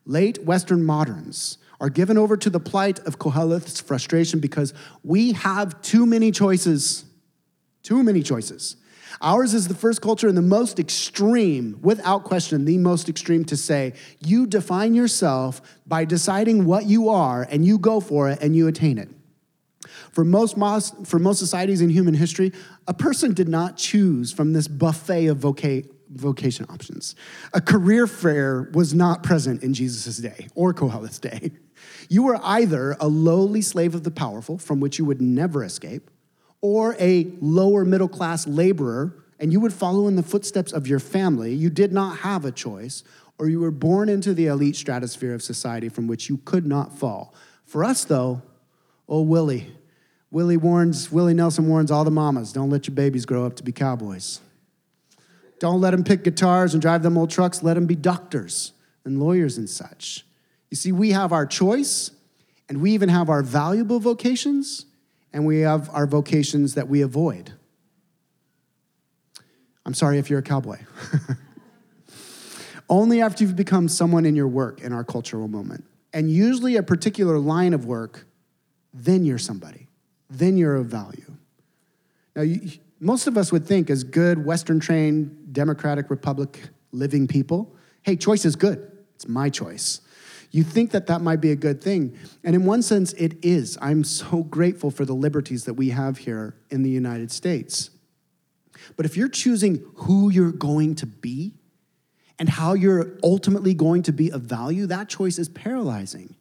late 0.06 0.44
Western 0.44 0.84
moderns 0.84 1.58
are 1.82 1.90
given 1.90 2.16
over 2.16 2.36
to 2.36 2.48
the 2.48 2.60
plight 2.60 3.00
of 3.00 3.18
Koheleth's 3.18 3.80
frustration 3.80 4.38
because 4.38 4.72
we 5.02 5.32
have 5.32 5.82
too 5.82 6.06
many 6.06 6.30
choices. 6.30 7.04
Too 7.82 8.04
many 8.04 8.22
choices. 8.22 8.76
Ours 9.20 9.52
is 9.52 9.66
the 9.66 9.74
first 9.74 10.00
culture 10.00 10.28
and 10.28 10.36
the 10.36 10.42
most 10.42 10.78
extreme, 10.78 11.78
without 11.82 12.22
question, 12.22 12.64
the 12.64 12.78
most 12.78 13.08
extreme 13.08 13.44
to 13.46 13.56
say, 13.56 13.94
you 14.20 14.46
define 14.46 14.94
yourself 14.94 15.60
by 15.84 16.04
deciding 16.04 16.64
what 16.66 16.86
you 16.86 17.08
are 17.08 17.46
and 17.50 17.64
you 17.66 17.78
go 17.78 17.98
for 17.98 18.30
it 18.30 18.38
and 18.40 18.54
you 18.54 18.68
attain 18.68 18.96
it. 18.96 19.08
For 20.12 20.24
most, 20.24 20.56
for 21.04 21.18
most 21.18 21.40
societies 21.40 21.80
in 21.80 21.90
human 21.90 22.14
history, 22.14 22.52
a 22.86 22.94
person 22.94 23.34
did 23.34 23.48
not 23.48 23.76
choose 23.76 24.32
from 24.32 24.52
this 24.52 24.68
buffet 24.68 25.26
of 25.26 25.38
voca- 25.38 25.88
vocation 26.10 26.64
options. 26.68 27.16
A 27.54 27.60
career 27.60 28.06
fair 28.06 28.70
was 28.72 28.94
not 28.94 29.24
present 29.24 29.64
in 29.64 29.74
Jesus' 29.74 30.18
day 30.18 30.48
or 30.54 30.72
Koheleth's 30.72 31.18
day. 31.18 31.50
You 32.12 32.24
were 32.24 32.38
either 32.42 32.94
a 33.00 33.08
lowly 33.08 33.62
slave 33.62 33.94
of 33.94 34.04
the 34.04 34.10
powerful, 34.10 34.58
from 34.58 34.80
which 34.80 34.98
you 34.98 35.06
would 35.06 35.22
never 35.22 35.64
escape, 35.64 36.10
or 36.60 36.94
a 37.00 37.32
lower 37.40 37.86
middle 37.86 38.06
class 38.06 38.46
laborer, 38.46 39.24
and 39.40 39.50
you 39.50 39.60
would 39.60 39.72
follow 39.72 40.06
in 40.08 40.16
the 40.16 40.22
footsteps 40.22 40.72
of 40.72 40.86
your 40.86 40.98
family. 40.98 41.54
You 41.54 41.70
did 41.70 41.90
not 41.90 42.18
have 42.18 42.44
a 42.44 42.52
choice, 42.52 43.02
or 43.38 43.48
you 43.48 43.60
were 43.60 43.70
born 43.70 44.10
into 44.10 44.34
the 44.34 44.48
elite 44.48 44.76
stratosphere 44.76 45.32
of 45.32 45.42
society 45.42 45.88
from 45.88 46.06
which 46.06 46.28
you 46.28 46.36
could 46.44 46.66
not 46.66 46.92
fall. 46.92 47.32
For 47.64 47.82
us, 47.82 48.04
though, 48.04 48.42
oh, 49.08 49.22
Willie, 49.22 49.74
Willie 50.30 50.58
warns, 50.58 51.10
Willie 51.10 51.32
Nelson 51.32 51.66
warns 51.66 51.90
all 51.90 52.04
the 52.04 52.10
mamas 52.10 52.52
don't 52.52 52.68
let 52.68 52.86
your 52.86 52.94
babies 52.94 53.24
grow 53.24 53.46
up 53.46 53.56
to 53.56 53.62
be 53.62 53.72
cowboys. 53.72 54.42
Don't 55.60 55.80
let 55.80 55.92
them 55.92 56.04
pick 56.04 56.24
guitars 56.24 56.74
and 56.74 56.82
drive 56.82 57.02
them 57.02 57.16
old 57.16 57.30
trucks. 57.30 57.62
Let 57.62 57.72
them 57.72 57.86
be 57.86 57.96
doctors 57.96 58.74
and 59.02 59.18
lawyers 59.18 59.56
and 59.56 59.70
such. 59.70 60.26
You 60.72 60.76
see, 60.76 60.90
we 60.90 61.10
have 61.10 61.34
our 61.34 61.44
choice, 61.44 62.12
and 62.66 62.80
we 62.80 62.92
even 62.92 63.10
have 63.10 63.28
our 63.28 63.42
valuable 63.42 64.00
vocations, 64.00 64.86
and 65.30 65.44
we 65.44 65.60
have 65.60 65.90
our 65.90 66.06
vocations 66.06 66.72
that 66.76 66.88
we 66.88 67.02
avoid. 67.02 67.52
I'm 69.84 69.92
sorry 69.92 70.16
if 70.16 70.30
you're 70.30 70.38
a 70.38 70.42
cowboy. 70.42 70.78
Only 72.88 73.20
after 73.20 73.44
you've 73.44 73.54
become 73.54 73.86
someone 73.86 74.24
in 74.24 74.34
your 74.34 74.48
work 74.48 74.80
in 74.80 74.94
our 74.94 75.04
cultural 75.04 75.46
moment, 75.46 75.84
and 76.14 76.30
usually 76.30 76.76
a 76.76 76.82
particular 76.82 77.38
line 77.38 77.74
of 77.74 77.84
work, 77.84 78.24
then 78.94 79.26
you're 79.26 79.36
somebody. 79.36 79.88
Then 80.30 80.56
you're 80.56 80.76
of 80.76 80.86
value. 80.86 81.36
Now, 82.34 82.42
you, 82.42 82.78
most 82.98 83.26
of 83.26 83.36
us 83.36 83.52
would 83.52 83.66
think, 83.66 83.90
as 83.90 84.04
good 84.04 84.42
Western 84.42 84.80
trained, 84.80 85.52
Democratic 85.52 86.08
Republic 86.08 86.60
living 86.92 87.28
people, 87.28 87.76
hey, 88.04 88.16
choice 88.16 88.46
is 88.46 88.56
good. 88.56 88.90
It's 89.16 89.28
my 89.28 89.50
choice 89.50 90.00
you 90.52 90.62
think 90.62 90.90
that 90.90 91.06
that 91.06 91.22
might 91.22 91.40
be 91.40 91.50
a 91.50 91.56
good 91.56 91.82
thing. 91.82 92.16
And 92.44 92.54
in 92.54 92.66
one 92.66 92.82
sense, 92.82 93.14
it 93.14 93.42
is. 93.42 93.78
I'm 93.80 94.04
so 94.04 94.42
grateful 94.42 94.90
for 94.90 95.06
the 95.06 95.14
liberties 95.14 95.64
that 95.64 95.74
we 95.74 95.88
have 95.88 96.18
here 96.18 96.54
in 96.70 96.82
the 96.82 96.90
United 96.90 97.32
States. 97.32 97.90
But 98.96 99.06
if 99.06 99.16
you're 99.16 99.28
choosing 99.28 99.82
who 99.94 100.30
you're 100.30 100.52
going 100.52 100.94
to 100.96 101.06
be 101.06 101.54
and 102.38 102.50
how 102.50 102.74
you're 102.74 103.18
ultimately 103.24 103.72
going 103.72 104.02
to 104.02 104.12
be 104.12 104.30
of 104.30 104.42
value, 104.42 104.86
that 104.86 105.08
choice 105.08 105.38
is 105.38 105.48
paralyzing. 105.48 106.36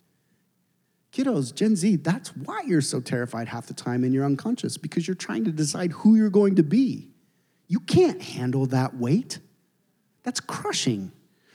Kiddos, 1.14 1.54
Gen 1.56 1.76
Z, 1.78 1.98
that's 1.98 2.36
why 2.36 2.62
you're 2.66 2.82
so 2.82 3.00
terrified 3.00 3.48
half 3.48 3.68
the 3.68 3.74
time 3.74 4.04
and 4.04 4.14
you're 4.14 4.26
unconscious 4.26 4.78
because 4.78 5.08
you're 5.08 5.16
trying 5.16 5.46
to 5.46 5.52
decide 5.52 5.92
who 5.92 6.16
you're 6.16 6.30
going 6.30 6.56
to 6.56 6.64
be. 6.64 7.08
You 7.68 7.80
can't 7.80 8.22
handle 8.22 8.66
that 8.68 8.96
weight. 8.96 9.40
That's 10.24 10.42
crushing. 10.42 11.14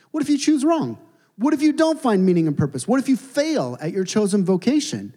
What 0.09 0.23
if 0.23 0.29
you 0.29 0.37
choose 0.39 0.65
wrong? 0.65 0.97
What 1.37 1.53
if 1.53 1.61
you 1.61 1.71
don't 1.71 1.99
find 1.99 2.25
meaning 2.25 2.47
and 2.47 2.57
purpose? 2.57 2.87
What 2.87 2.99
if 2.99 3.07
you 3.07 3.15
fail 3.15 3.77
at 3.79 3.91
your 3.91 4.03
chosen 4.03 4.43
vocation? 4.43 5.13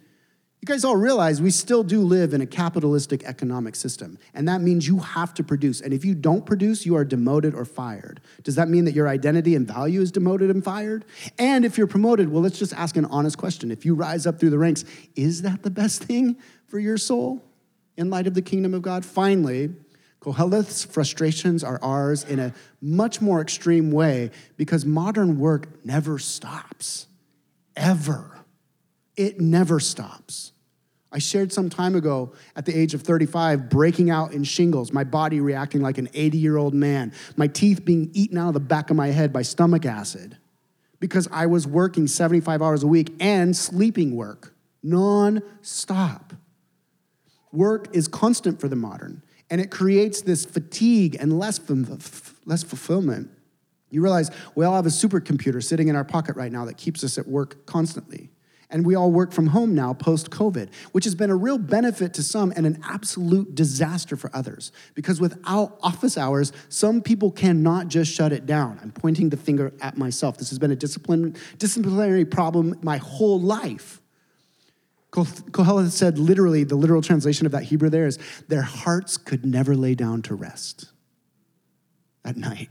You 0.61 0.67
guys 0.67 0.85
all 0.85 0.95
realize 0.95 1.41
we 1.41 1.49
still 1.49 1.81
do 1.81 2.01
live 2.01 2.35
in 2.35 2.41
a 2.41 2.45
capitalistic 2.45 3.23
economic 3.23 3.75
system, 3.75 4.19
and 4.35 4.47
that 4.47 4.61
means 4.61 4.87
you 4.87 4.99
have 4.99 5.33
to 5.33 5.43
produce. 5.43 5.81
And 5.81 5.91
if 5.91 6.05
you 6.05 6.13
don't 6.13 6.45
produce, 6.45 6.85
you 6.85 6.95
are 6.95 7.03
demoted 7.03 7.55
or 7.55 7.65
fired. 7.65 8.21
Does 8.43 8.53
that 8.55 8.69
mean 8.69 8.85
that 8.85 8.93
your 8.93 9.07
identity 9.07 9.55
and 9.55 9.67
value 9.67 10.01
is 10.01 10.11
demoted 10.11 10.51
and 10.51 10.63
fired? 10.63 11.03
And 11.39 11.65
if 11.65 11.79
you're 11.79 11.87
promoted, 11.87 12.29
well, 12.29 12.43
let's 12.43 12.59
just 12.59 12.73
ask 12.73 12.95
an 12.95 13.05
honest 13.05 13.39
question. 13.39 13.71
If 13.71 13.83
you 13.83 13.95
rise 13.95 14.27
up 14.27 14.39
through 14.39 14.51
the 14.51 14.59
ranks, 14.59 14.85
is 15.15 15.41
that 15.41 15.63
the 15.63 15.71
best 15.71 16.03
thing 16.03 16.37
for 16.67 16.77
your 16.77 16.99
soul 16.99 17.41
in 17.97 18.11
light 18.11 18.27
of 18.27 18.35
the 18.35 18.43
kingdom 18.43 18.75
of 18.75 18.83
God? 18.83 19.03
Finally, 19.03 19.73
Koheleth's 20.21 20.85
frustrations 20.85 21.63
are 21.63 21.79
ours 21.81 22.23
in 22.23 22.39
a 22.39 22.53
much 22.79 23.21
more 23.21 23.41
extreme 23.41 23.91
way 23.91 24.29
because 24.55 24.85
modern 24.85 25.39
work 25.39 25.83
never 25.83 26.19
stops, 26.19 27.07
ever. 27.75 28.37
It 29.17 29.39
never 29.39 29.79
stops. 29.79 30.53
I 31.11 31.17
shared 31.17 31.51
some 31.51 31.69
time 31.69 31.95
ago 31.95 32.33
at 32.55 32.65
the 32.65 32.77
age 32.77 32.93
of 32.93 33.01
35 33.01 33.69
breaking 33.69 34.11
out 34.11 34.31
in 34.31 34.43
shingles, 34.43 34.93
my 34.93 35.03
body 35.03 35.41
reacting 35.41 35.81
like 35.81 35.97
an 35.97 36.07
80 36.13 36.37
year 36.37 36.55
old 36.55 36.73
man, 36.73 37.13
my 37.35 37.47
teeth 37.47 37.83
being 37.83 38.11
eaten 38.13 38.37
out 38.37 38.49
of 38.49 38.53
the 38.53 38.59
back 38.59 38.91
of 38.91 38.95
my 38.95 39.07
head 39.07 39.33
by 39.33 39.41
stomach 39.41 39.85
acid 39.85 40.37
because 40.99 41.27
I 41.31 41.47
was 41.47 41.67
working 41.67 42.07
75 42.07 42.61
hours 42.61 42.83
a 42.83 42.87
week 42.87 43.13
and 43.19 43.57
sleeping 43.57 44.15
work 44.15 44.53
non 44.83 45.41
stop. 45.61 46.33
Work 47.51 47.93
is 47.93 48.07
constant 48.07 48.61
for 48.61 48.69
the 48.69 48.77
modern 48.77 49.23
and 49.51 49.61
it 49.61 49.69
creates 49.69 50.21
this 50.21 50.45
fatigue 50.45 51.17
and 51.19 51.37
less, 51.37 51.59
less 52.45 52.63
fulfillment. 52.63 53.29
You 53.91 54.01
realize 54.01 54.31
we 54.55 54.65
all 54.65 54.75
have 54.75 54.85
a 54.85 54.89
supercomputer 54.89 55.61
sitting 55.61 55.89
in 55.89 55.95
our 55.95 56.05
pocket 56.05 56.37
right 56.37 56.51
now 56.51 56.65
that 56.65 56.77
keeps 56.77 57.03
us 57.03 57.17
at 57.17 57.27
work 57.27 57.65
constantly. 57.65 58.29
And 58.69 58.85
we 58.85 58.95
all 58.95 59.11
work 59.11 59.33
from 59.33 59.47
home 59.47 59.75
now 59.75 59.93
post 59.93 60.31
COVID, 60.31 60.69
which 60.93 61.03
has 61.03 61.13
been 61.13 61.29
a 61.29 61.35
real 61.35 61.57
benefit 61.57 62.13
to 62.13 62.23
some 62.23 62.53
and 62.55 62.65
an 62.65 62.79
absolute 62.85 63.53
disaster 63.53 64.15
for 64.15 64.31
others. 64.33 64.71
Because 64.95 65.19
without 65.19 65.77
office 65.83 66.17
hours, 66.17 66.53
some 66.69 67.01
people 67.01 67.31
cannot 67.31 67.89
just 67.89 68.13
shut 68.13 68.31
it 68.31 68.45
down. 68.45 68.79
I'm 68.81 68.91
pointing 68.91 69.27
the 69.27 69.35
finger 69.35 69.73
at 69.81 69.97
myself. 69.97 70.37
This 70.37 70.49
has 70.49 70.57
been 70.57 70.71
a 70.71 70.75
discipline, 70.77 71.35
disciplinary 71.57 72.23
problem 72.23 72.79
my 72.81 72.95
whole 72.95 73.41
life. 73.41 74.00
Koheleth 75.11 75.91
said 75.91 76.17
literally, 76.17 76.63
the 76.63 76.75
literal 76.75 77.01
translation 77.01 77.45
of 77.45 77.51
that 77.51 77.63
Hebrew 77.63 77.89
there 77.89 78.07
is, 78.07 78.17
their 78.47 78.61
hearts 78.61 79.17
could 79.17 79.45
never 79.45 79.75
lay 79.75 79.93
down 79.93 80.21
to 80.23 80.35
rest 80.35 80.89
at 82.23 82.37
night. 82.37 82.69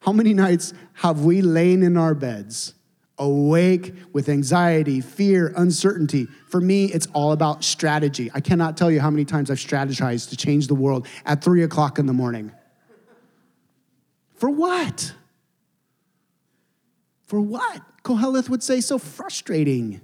How 0.00 0.12
many 0.12 0.34
nights 0.34 0.72
have 0.94 1.24
we 1.24 1.42
lain 1.42 1.82
in 1.82 1.96
our 1.96 2.14
beds? 2.14 2.74
awake 3.18 3.94
with 4.12 4.28
anxiety, 4.28 5.00
fear, 5.00 5.52
uncertainty. 5.56 6.26
For 6.48 6.60
me, 6.60 6.86
it's 6.86 7.06
all 7.12 7.32
about 7.32 7.62
strategy. 7.64 8.30
I 8.34 8.40
cannot 8.40 8.76
tell 8.76 8.90
you 8.90 9.00
how 9.00 9.10
many 9.10 9.24
times 9.24 9.50
I've 9.50 9.58
strategized 9.58 10.30
to 10.30 10.36
change 10.36 10.66
the 10.66 10.74
world 10.74 11.06
at 11.24 11.42
three 11.42 11.62
o'clock 11.62 11.98
in 11.98 12.06
the 12.06 12.12
morning. 12.12 12.52
For 14.34 14.50
what? 14.50 15.14
For 17.26 17.40
what? 17.40 17.82
Koheleth 18.02 18.48
would 18.48 18.62
say, 18.62 18.80
so 18.80 18.98
frustrating. 18.98 20.00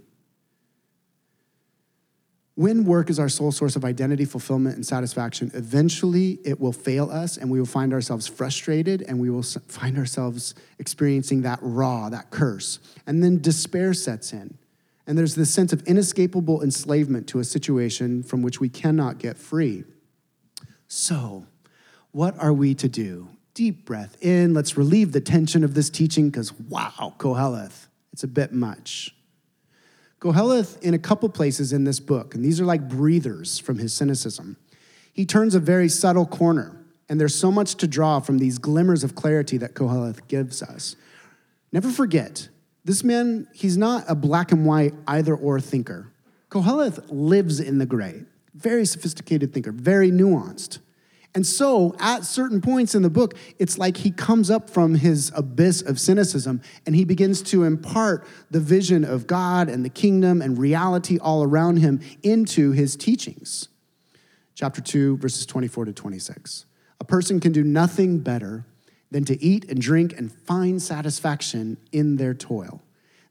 When 2.61 2.85
work 2.85 3.09
is 3.09 3.19
our 3.19 3.31
sole 3.31 3.53
source 3.53 3.75
of 3.75 3.87
identity, 3.87 4.27
fulfillment, 4.27 4.77
and 4.77 4.85
satisfaction, 4.85 5.51
eventually 5.55 6.41
it 6.45 6.61
will 6.61 6.75
fail 6.75 7.11
us 7.11 7.39
and 7.39 7.51
we 7.51 7.59
will 7.59 7.65
find 7.65 7.95
ourselves 7.95 8.27
frustrated 8.27 9.01
and 9.01 9.19
we 9.19 9.31
will 9.31 9.43
find 9.43 9.97
ourselves 9.97 10.55
experiencing 10.79 11.41
that 11.41 11.59
raw, 11.63 12.11
that 12.11 12.29
curse. 12.29 12.79
And 13.07 13.25
then 13.25 13.41
despair 13.41 13.95
sets 13.95 14.35
in. 14.35 14.59
And 15.07 15.17
there's 15.17 15.37
this 15.37 15.51
sense 15.51 15.73
of 15.73 15.83
inescapable 15.85 16.63
enslavement 16.63 17.27
to 17.29 17.39
a 17.39 17.45
situation 17.45 18.23
from 18.23 18.43
which 18.43 18.61
we 18.61 18.69
cannot 18.69 19.17
get 19.17 19.39
free. 19.39 19.85
So, 20.87 21.47
what 22.13 22.39
are 22.39 22.53
we 22.53 22.75
to 22.75 22.91
do? 22.91 23.29
Deep 23.55 23.87
breath 23.87 24.19
in. 24.23 24.53
Let's 24.53 24.77
relieve 24.77 25.13
the 25.13 25.23
tension 25.23 25.65
of 25.65 25.73
this 25.73 25.89
teaching 25.89 26.29
because, 26.29 26.53
wow, 26.53 27.15
Koheleth, 27.17 27.87
it's 28.13 28.23
a 28.23 28.29
bit 28.29 28.53
much. 28.53 29.15
Koheleth, 30.21 30.81
in 30.83 30.93
a 30.93 30.99
couple 30.99 31.29
places 31.31 31.73
in 31.73 31.85
this 31.85 31.99
book, 31.99 32.35
and 32.35 32.45
these 32.45 32.61
are 32.61 32.67
like 32.67 32.89
breathers 32.89 33.59
from 33.59 33.79
his 33.79 33.93
cynicism, 33.95 34.57
he 35.13 35.25
turns 35.25 35.55
a 35.55 35.61
very 35.61 35.89
subtle 35.89 36.27
corner. 36.27 36.77
And 37.09 37.21
there's 37.21 37.35
so 37.35 37.51
much 37.51 37.75
to 37.77 37.89
draw 37.89 38.21
from 38.21 38.39
these 38.39 38.59
glimmers 38.59 39.03
of 39.03 39.17
clarity 39.17 39.57
that 39.57 39.75
Koheleth 39.75 40.29
gives 40.29 40.63
us. 40.63 40.95
Never 41.73 41.91
forget, 41.91 42.49
this 42.85 43.03
man, 43.03 43.49
he's 43.53 43.77
not 43.77 44.05
a 44.07 44.15
black 44.15 44.53
and 44.53 44.65
white 44.65 44.95
either 45.09 45.35
or 45.35 45.59
thinker. 45.59 46.13
Koheleth 46.51 47.05
lives 47.09 47.59
in 47.59 47.79
the 47.79 47.87
gray, 47.87 48.25
very 48.55 48.85
sophisticated 48.85 49.53
thinker, 49.53 49.73
very 49.73 50.11
nuanced. 50.11 50.79
And 51.35 51.47
so, 51.47 51.95
at 52.01 52.25
certain 52.25 52.61
points 52.61 52.97
in 52.97 53.03
the 53.03 53.11
book, 53.11 53.37
it's 53.59 53.79
like 53.79 53.99
he 53.99 54.11
comes 54.11 54.51
up 54.51 54.69
from 54.69 54.97
his 54.97 55.31
abyss 55.37 55.81
of 55.81 56.01
cynicism 56.01 56.61
and 56.85 56.97
he 56.97 57.05
begins 57.05 57.41
to 57.43 57.63
impart 57.63 58.27
the 58.51 58.59
vision 58.59 59.05
of 59.05 59.29
God 59.29 59.69
and 59.69 59.85
the 59.85 59.91
kingdom 59.91 60.43
and 60.43 60.59
reality 60.59 61.19
all 61.19 61.45
around 61.45 61.77
him 61.77 62.01
into 62.25 62.73
his 62.73 62.97
teachings. 62.97 63.69
Chapter 64.57 64.81
2, 64.81 65.19
verses 65.19 65.47
24 65.47 65.87
to 65.87 65.93
26. 65.93 66.67
A 67.01 67.05
person 67.05 67.39
can 67.39 67.53
do 67.53 67.63
nothing 67.63 68.19
better 68.19 68.67
than 69.13 69.25
to 69.25 69.41
eat 69.43 69.71
and 69.71 69.81
drink 69.81 70.13
and 70.17 70.33
find 70.33 70.83
satisfaction 70.83 71.77
in 71.93 72.17
their 72.17 72.35
toil. 72.35 72.83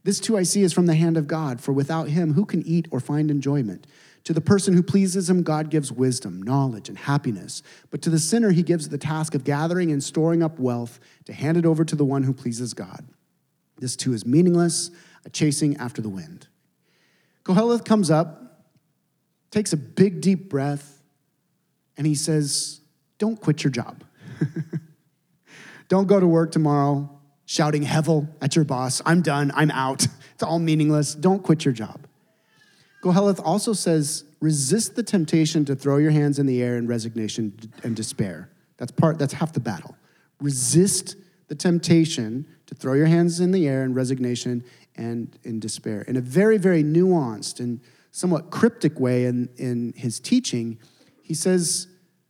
This 0.03 0.19
too 0.19 0.37
I 0.37 0.43
see 0.43 0.61
is 0.61 0.73
from 0.73 0.85
the 0.85 0.95
hand 0.95 1.17
of 1.17 1.27
God, 1.27 1.59
for 1.59 1.73
without 1.73 2.07
him, 2.07 2.33
who 2.33 2.45
can 2.45 2.65
eat 2.65 2.87
or 2.91 2.99
find 2.99 3.29
enjoyment? 3.29 3.85
To 4.25 4.33
the 4.33 4.41
person 4.41 4.73
who 4.73 4.83
pleases 4.83 5.29
him, 5.29 5.43
God 5.43 5.69
gives 5.69 5.91
wisdom, 5.91 6.41
knowledge, 6.41 6.89
and 6.89 6.97
happiness. 6.97 7.63
But 7.89 8.01
to 8.03 8.09
the 8.09 8.19
sinner, 8.19 8.51
he 8.51 8.63
gives 8.63 8.89
the 8.89 8.97
task 8.97 9.35
of 9.35 9.43
gathering 9.43 9.91
and 9.91 10.03
storing 10.03 10.43
up 10.43 10.59
wealth 10.59 10.99
to 11.25 11.33
hand 11.33 11.57
it 11.57 11.65
over 11.65 11.83
to 11.83 11.95
the 11.95 12.05
one 12.05 12.23
who 12.23 12.33
pleases 12.33 12.73
God. 12.73 13.05
This 13.77 13.95
too 13.95 14.13
is 14.13 14.25
meaningless, 14.25 14.91
a 15.25 15.29
chasing 15.29 15.77
after 15.77 16.01
the 16.01 16.09
wind. 16.09 16.47
Koheleth 17.43 17.85
comes 17.85 18.11
up, 18.11 18.63
takes 19.51 19.73
a 19.73 19.77
big, 19.77 20.21
deep 20.21 20.49
breath, 20.49 21.01
and 21.97 22.05
he 22.05 22.15
says, 22.15 22.81
Don't 23.17 23.39
quit 23.39 23.63
your 23.63 23.71
job. 23.71 24.03
Don't 25.87 26.07
go 26.07 26.19
to 26.19 26.27
work 26.27 26.51
tomorrow 26.51 27.18
shouting 27.49 27.83
hevel 27.83 28.27
at 28.43 28.55
your 28.55 28.63
boss. 28.63 29.01
I'm 29.07 29.23
done. 29.23 29.51
I'm 29.55 29.71
out. 29.71 30.07
It's 30.35 30.43
all 30.43 30.59
meaningless. 30.59 31.15
Don't 31.15 31.43
quit 31.43 31.65
your 31.65 31.73
job. 31.73 32.07
Koheleth 33.03 33.41
also 33.43 33.73
says, 33.73 34.23
resist 34.39 34.95
the 34.95 35.03
temptation 35.03 35.65
to 35.65 35.75
throw 35.75 35.97
your 35.97 36.11
hands 36.11 36.39
in 36.39 36.45
the 36.45 36.63
air 36.63 36.77
in 36.77 36.87
resignation 36.87 37.59
and 37.83 37.93
despair. 37.93 38.49
That's 38.77 38.93
part, 38.93 39.19
that's 39.19 39.33
half 39.33 39.51
the 39.51 39.59
battle. 39.59 39.97
Resist 40.39 41.17
the 41.49 41.55
temptation 41.55 42.45
to 42.67 42.75
throw 42.75 42.93
your 42.93 43.07
hands 43.07 43.41
in 43.41 43.51
the 43.51 43.67
air 43.67 43.83
in 43.83 43.93
resignation 43.93 44.63
and 44.95 45.37
in 45.43 45.59
despair. 45.59 46.03
In 46.03 46.15
a 46.15 46.21
very, 46.21 46.57
very 46.57 46.85
nuanced 46.85 47.59
and 47.59 47.81
somewhat 48.11 48.49
cryptic 48.49 48.97
way 48.97 49.25
in, 49.25 49.49
in 49.57 49.91
his 49.97 50.21
teaching, 50.21 50.79
he 51.21 51.33
says, 51.33 51.87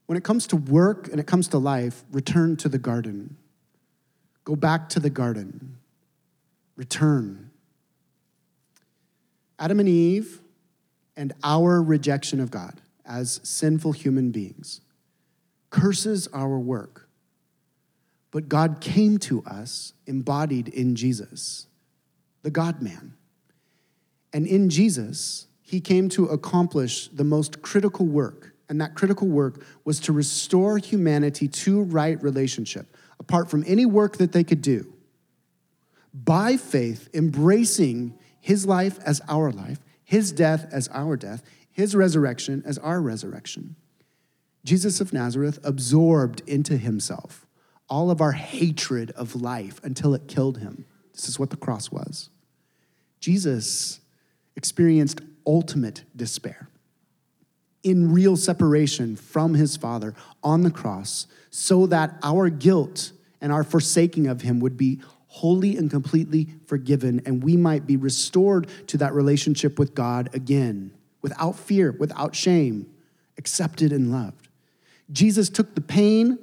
when 0.07 0.17
it 0.17 0.23
comes 0.23 0.47
to 0.47 0.55
work 0.55 1.09
and 1.09 1.19
it 1.19 1.27
comes 1.27 1.47
to 1.49 1.59
life, 1.59 2.05
return 2.11 2.57
to 2.57 2.67
the 2.67 2.79
garden. 2.79 3.37
Go 4.49 4.55
back 4.55 4.89
to 4.89 4.99
the 4.99 5.11
garden. 5.11 5.77
Return. 6.75 7.51
Adam 9.59 9.79
and 9.79 9.87
Eve 9.87 10.41
and 11.15 11.33
our 11.43 11.83
rejection 11.83 12.39
of 12.39 12.49
God 12.49 12.81
as 13.05 13.39
sinful 13.43 13.91
human 13.91 14.31
beings 14.31 14.81
curses 15.69 16.27
our 16.33 16.57
work. 16.57 17.07
But 18.31 18.49
God 18.49 18.81
came 18.81 19.19
to 19.19 19.43
us 19.43 19.93
embodied 20.07 20.69
in 20.69 20.95
Jesus, 20.95 21.67
the 22.41 22.49
God 22.49 22.81
man. 22.81 23.13
And 24.33 24.47
in 24.47 24.71
Jesus, 24.71 25.45
he 25.61 25.79
came 25.79 26.09
to 26.09 26.25
accomplish 26.25 27.07
the 27.09 27.23
most 27.23 27.61
critical 27.61 28.07
work. 28.07 28.55
And 28.67 28.81
that 28.81 28.95
critical 28.95 29.27
work 29.27 29.63
was 29.85 29.99
to 29.99 30.11
restore 30.11 30.79
humanity 30.79 31.47
to 31.47 31.83
right 31.83 32.19
relationship, 32.23 32.95
apart 33.29 33.47
from 33.47 33.63
any 33.67 33.85
work 33.85 34.17
that 34.17 34.31
they 34.31 34.43
could 34.43 34.61
do. 34.61 34.91
By 36.11 36.57
faith, 36.57 37.07
embracing 37.13 38.17
his 38.41 38.65
life 38.65 38.97
as 39.05 39.21
our 39.29 39.51
life, 39.51 39.79
his 40.03 40.31
death 40.31 40.67
as 40.71 40.89
our 40.91 41.15
death, 41.15 41.43
his 41.71 41.95
resurrection 41.95 42.63
as 42.65 42.79
our 42.79 42.99
resurrection. 42.99 43.75
Jesus 44.65 44.99
of 44.99 45.13
Nazareth 45.13 45.59
absorbed 45.63 46.41
into 46.47 46.77
himself 46.77 47.45
all 47.87 48.09
of 48.09 48.19
our 48.19 48.31
hatred 48.31 49.11
of 49.11 49.35
life 49.35 49.79
until 49.83 50.15
it 50.15 50.27
killed 50.27 50.57
him. 50.57 50.85
This 51.13 51.29
is 51.29 51.37
what 51.37 51.51
the 51.51 51.57
cross 51.57 51.91
was. 51.91 52.29
Jesus 53.19 53.99
experienced 54.55 55.21
ultimate 55.45 56.03
despair 56.15 56.67
in 57.83 58.11
real 58.11 58.35
separation 58.35 59.15
from 59.15 59.53
his 59.53 59.77
Father 59.77 60.15
on 60.43 60.63
the 60.63 60.71
cross 60.71 61.27
so 61.51 61.85
that 61.85 62.17
our 62.23 62.49
guilt 62.49 63.11
and 63.41 63.51
our 63.51 63.63
forsaking 63.63 64.27
of 64.27 64.41
him 64.41 64.59
would 64.59 64.77
be 64.77 65.01
wholly 65.27 65.77
and 65.77 65.91
completely 65.91 66.47
forgiven, 66.65 67.21
and 67.25 67.43
we 67.43 67.55
might 67.55 67.85
be 67.85 67.95
restored 67.95 68.67
to 68.87 68.97
that 68.97 69.13
relationship 69.13 69.77
with 69.77 69.93
God 69.93 70.29
again, 70.33 70.91
without 71.21 71.55
fear, 71.55 71.95
without 71.99 72.35
shame, 72.35 72.89
accepted 73.37 73.93
and 73.93 74.11
loved. 74.11 74.47
Jesus 75.11 75.49
took 75.49 75.75
the 75.75 75.81
pain 75.81 76.39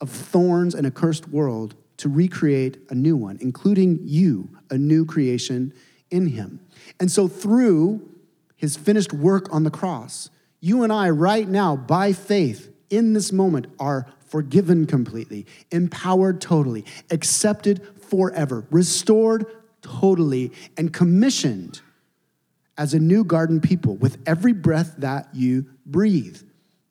of 0.00 0.08
thorns 0.08 0.74
and 0.74 0.86
a 0.86 0.90
cursed 0.90 1.28
world 1.28 1.74
to 1.98 2.08
recreate 2.08 2.78
a 2.90 2.94
new 2.94 3.16
one, 3.16 3.38
including 3.40 3.98
you, 4.02 4.48
a 4.70 4.78
new 4.78 5.04
creation 5.04 5.72
in 6.10 6.28
him. 6.28 6.60
And 7.00 7.10
so, 7.10 7.28
through 7.28 8.08
his 8.56 8.76
finished 8.76 9.12
work 9.12 9.52
on 9.52 9.64
the 9.64 9.70
cross, 9.70 10.30
you 10.60 10.82
and 10.82 10.92
I, 10.92 11.10
right 11.10 11.48
now, 11.48 11.76
by 11.76 12.12
faith, 12.12 12.72
in 12.90 13.12
this 13.12 13.32
moment, 13.32 13.66
are 13.78 14.06
forgiven 14.28 14.86
completely, 14.86 15.46
empowered 15.70 16.40
totally, 16.40 16.84
accepted 17.10 17.86
forever, 18.00 18.66
restored 18.70 19.46
totally, 19.82 20.52
and 20.76 20.92
commissioned 20.92 21.80
as 22.76 22.94
a 22.94 22.98
new 22.98 23.24
garden 23.24 23.60
people 23.60 23.96
with 23.96 24.18
every 24.26 24.52
breath 24.52 24.94
that 24.98 25.28
you 25.34 25.66
breathe. 25.84 26.40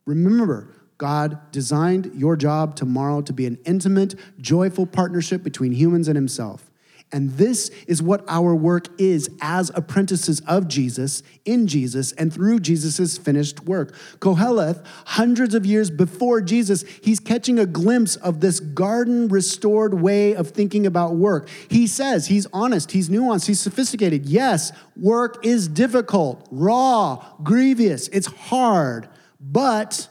Remember, 0.06 0.73
God 0.97 1.39
designed 1.52 2.12
your 2.15 2.36
job 2.36 2.76
tomorrow 2.76 3.21
to 3.21 3.34
be 3.34 3.45
an 3.45 3.58
intimate, 3.65 4.15
joyful 4.39 4.86
partnership 4.86 5.43
between 5.43 5.71
humans 5.71 6.08
and 6.08 6.15
Himself. 6.15 6.66
And 7.11 7.31
this 7.31 7.69
is 7.87 8.03
what 8.03 8.25
our 8.27 8.53
work 8.53 8.87
is 8.99 9.29
as 9.41 9.71
apprentices 9.75 10.41
of 10.41 10.67
Jesus, 10.67 11.23
in 11.45 11.65
Jesus, 11.65 12.11
and 12.11 12.33
through 12.33 12.59
Jesus' 12.59 13.17
finished 13.17 13.63
work. 13.63 13.95
Koheleth, 14.19 14.85
hundreds 15.05 15.55
of 15.55 15.65
years 15.65 15.89
before 15.89 16.41
Jesus, 16.41 16.83
he's 17.01 17.21
catching 17.21 17.59
a 17.59 17.65
glimpse 17.65 18.17
of 18.17 18.41
this 18.41 18.59
garden 18.59 19.29
restored 19.29 19.93
way 19.93 20.35
of 20.35 20.49
thinking 20.49 20.85
about 20.85 21.15
work. 21.15 21.47
He 21.69 21.87
says, 21.87 22.27
he's 22.27 22.45
honest, 22.51 22.91
he's 22.91 23.07
nuanced, 23.07 23.47
he's 23.47 23.61
sophisticated. 23.61 24.25
Yes, 24.25 24.73
work 24.97 25.45
is 25.45 25.69
difficult, 25.69 26.45
raw, 26.51 27.23
grievous, 27.41 28.09
it's 28.09 28.27
hard, 28.27 29.07
but 29.39 30.09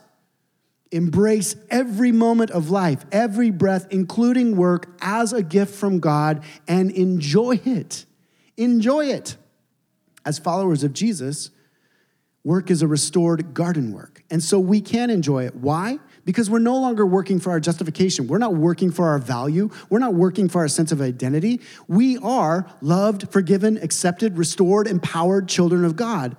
Embrace 0.91 1.55
every 1.69 2.11
moment 2.11 2.51
of 2.51 2.69
life, 2.69 3.05
every 3.11 3.51
breath, 3.51 3.87
including 3.91 4.55
work, 4.55 4.89
as 5.01 5.33
a 5.33 5.43
gift 5.43 5.75
from 5.75 5.99
God 5.99 6.43
and 6.67 6.91
enjoy 6.91 7.59
it. 7.65 8.05
Enjoy 8.55 9.05
it. 9.05 9.35
As 10.25 10.39
followers 10.39 10.83
of 10.83 10.93
Jesus, 10.93 11.51
work 12.43 12.71
is 12.71 12.81
a 12.81 12.87
restored 12.87 13.53
garden 13.53 13.93
work. 13.93 14.23
And 14.29 14.43
so 14.43 14.59
we 14.59 14.81
can 14.81 15.09
enjoy 15.09 15.45
it. 15.45 15.55
Why? 15.55 15.99
Because 16.25 16.49
we're 16.49 16.59
no 16.59 16.77
longer 16.77 17.05
working 17.05 17.39
for 17.39 17.51
our 17.51 17.59
justification. 17.59 18.27
We're 18.27 18.37
not 18.37 18.55
working 18.55 18.91
for 18.91 19.07
our 19.07 19.19
value. 19.19 19.69
We're 19.89 19.99
not 19.99 20.13
working 20.13 20.49
for 20.49 20.59
our 20.59 20.67
sense 20.67 20.91
of 20.91 21.01
identity. 21.01 21.61
We 21.87 22.17
are 22.17 22.69
loved, 22.81 23.31
forgiven, 23.31 23.77
accepted, 23.77 24.37
restored, 24.37 24.87
empowered 24.87 25.47
children 25.47 25.85
of 25.85 25.95
God. 25.95 26.35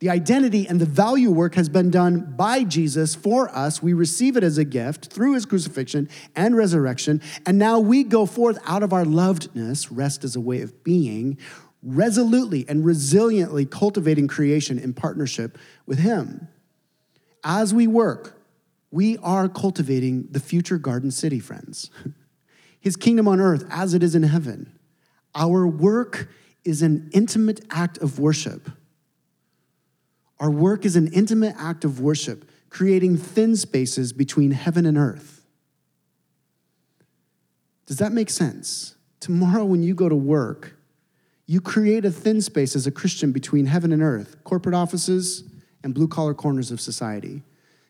The 0.00 0.08
identity 0.08 0.66
and 0.66 0.80
the 0.80 0.86
value 0.86 1.30
work 1.30 1.54
has 1.56 1.68
been 1.68 1.90
done 1.90 2.32
by 2.34 2.64
Jesus 2.64 3.14
for 3.14 3.54
us. 3.54 3.82
We 3.82 3.92
receive 3.92 4.34
it 4.38 4.42
as 4.42 4.56
a 4.56 4.64
gift 4.64 5.12
through 5.12 5.34
his 5.34 5.44
crucifixion 5.44 6.08
and 6.34 6.56
resurrection. 6.56 7.20
And 7.44 7.58
now 7.58 7.78
we 7.78 8.02
go 8.04 8.24
forth 8.24 8.58
out 8.64 8.82
of 8.82 8.94
our 8.94 9.04
lovedness, 9.04 9.88
rest 9.90 10.24
as 10.24 10.34
a 10.34 10.40
way 10.40 10.62
of 10.62 10.82
being, 10.82 11.36
resolutely 11.82 12.64
and 12.66 12.82
resiliently 12.82 13.70
cultivating 13.70 14.26
creation 14.26 14.78
in 14.78 14.94
partnership 14.94 15.58
with 15.84 15.98
him. 15.98 16.48
As 17.44 17.74
we 17.74 17.86
work, 17.86 18.40
we 18.90 19.18
are 19.18 19.50
cultivating 19.50 20.28
the 20.30 20.40
future 20.40 20.78
garden 20.78 21.10
city, 21.10 21.40
friends. 21.40 21.90
His 22.80 22.96
kingdom 22.96 23.28
on 23.28 23.38
earth 23.38 23.66
as 23.70 23.92
it 23.92 24.02
is 24.02 24.14
in 24.14 24.22
heaven. 24.22 24.78
Our 25.34 25.66
work 25.66 26.30
is 26.64 26.80
an 26.80 27.10
intimate 27.12 27.60
act 27.70 27.98
of 27.98 28.18
worship 28.18 28.70
our 30.40 30.50
work 30.50 30.86
is 30.86 30.96
an 30.96 31.12
intimate 31.12 31.54
act 31.58 31.84
of 31.84 32.00
worship, 32.00 32.50
creating 32.70 33.18
thin 33.18 33.54
spaces 33.54 34.12
between 34.12 34.52
heaven 34.52 34.86
and 34.86 34.96
earth. 34.96 35.44
Does 37.86 37.98
that 37.98 38.12
make 38.12 38.30
sense? 38.30 38.96
Tomorrow, 39.20 39.66
when 39.66 39.82
you 39.82 39.94
go 39.94 40.08
to 40.08 40.16
work, 40.16 40.76
you 41.46 41.60
create 41.60 42.04
a 42.04 42.10
thin 42.10 42.40
space 42.40 42.74
as 42.74 42.86
a 42.86 42.90
Christian 42.90 43.32
between 43.32 43.66
heaven 43.66 43.92
and 43.92 44.02
earth, 44.02 44.42
corporate 44.44 44.74
offices, 44.74 45.44
and 45.82 45.92
blue 45.92 46.08
collar 46.08 46.32
corners 46.32 46.70
of 46.70 46.80
society. 46.80 47.42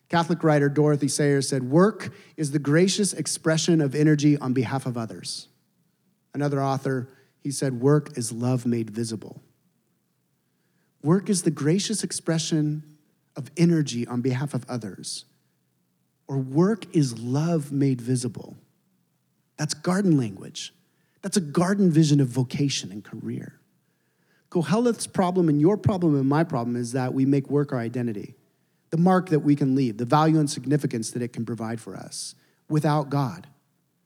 Catholic 0.09 0.43
writer 0.43 0.67
Dorothy 0.67 1.07
Sayers 1.07 1.47
said, 1.47 1.63
Work 1.63 2.09
is 2.35 2.51
the 2.51 2.59
gracious 2.59 3.13
expression 3.13 3.79
of 3.79 3.95
energy 3.95 4.37
on 4.37 4.51
behalf 4.51 4.85
of 4.85 4.97
others. 4.97 5.47
Another 6.33 6.61
author, 6.61 7.07
he 7.39 7.51
said, 7.51 7.79
Work 7.79 8.17
is 8.17 8.31
love 8.31 8.65
made 8.65 8.89
visible. 8.89 9.41
Work 11.03 11.29
is 11.29 11.43
the 11.43 11.51
gracious 11.51 12.03
expression 12.03 12.83
of 13.35 13.49
energy 13.57 14.05
on 14.05 14.21
behalf 14.21 14.53
of 14.53 14.65
others. 14.69 15.25
Or 16.27 16.37
work 16.37 16.85
is 16.95 17.19
love 17.19 17.71
made 17.71 17.99
visible. 17.99 18.57
That's 19.57 19.73
garden 19.73 20.17
language. 20.17 20.73
That's 21.21 21.37
a 21.37 21.41
garden 21.41 21.91
vision 21.91 22.19
of 22.19 22.27
vocation 22.27 22.91
and 22.91 23.03
career. 23.03 23.59
Koheleth's 24.49 25.07
problem 25.07 25.49
and 25.49 25.61
your 25.61 25.77
problem 25.77 26.15
and 26.15 26.27
my 26.27 26.43
problem 26.43 26.75
is 26.75 26.91
that 26.91 27.13
we 27.13 27.25
make 27.25 27.49
work 27.49 27.71
our 27.71 27.79
identity, 27.79 28.35
the 28.89 28.97
mark 28.97 29.29
that 29.29 29.39
we 29.39 29.55
can 29.55 29.75
leave, 29.75 29.97
the 29.97 30.05
value 30.05 30.39
and 30.39 30.49
significance 30.49 31.11
that 31.11 31.21
it 31.21 31.31
can 31.31 31.45
provide 31.45 31.79
for 31.79 31.95
us 31.95 32.35
without 32.69 33.09
God. 33.09 33.47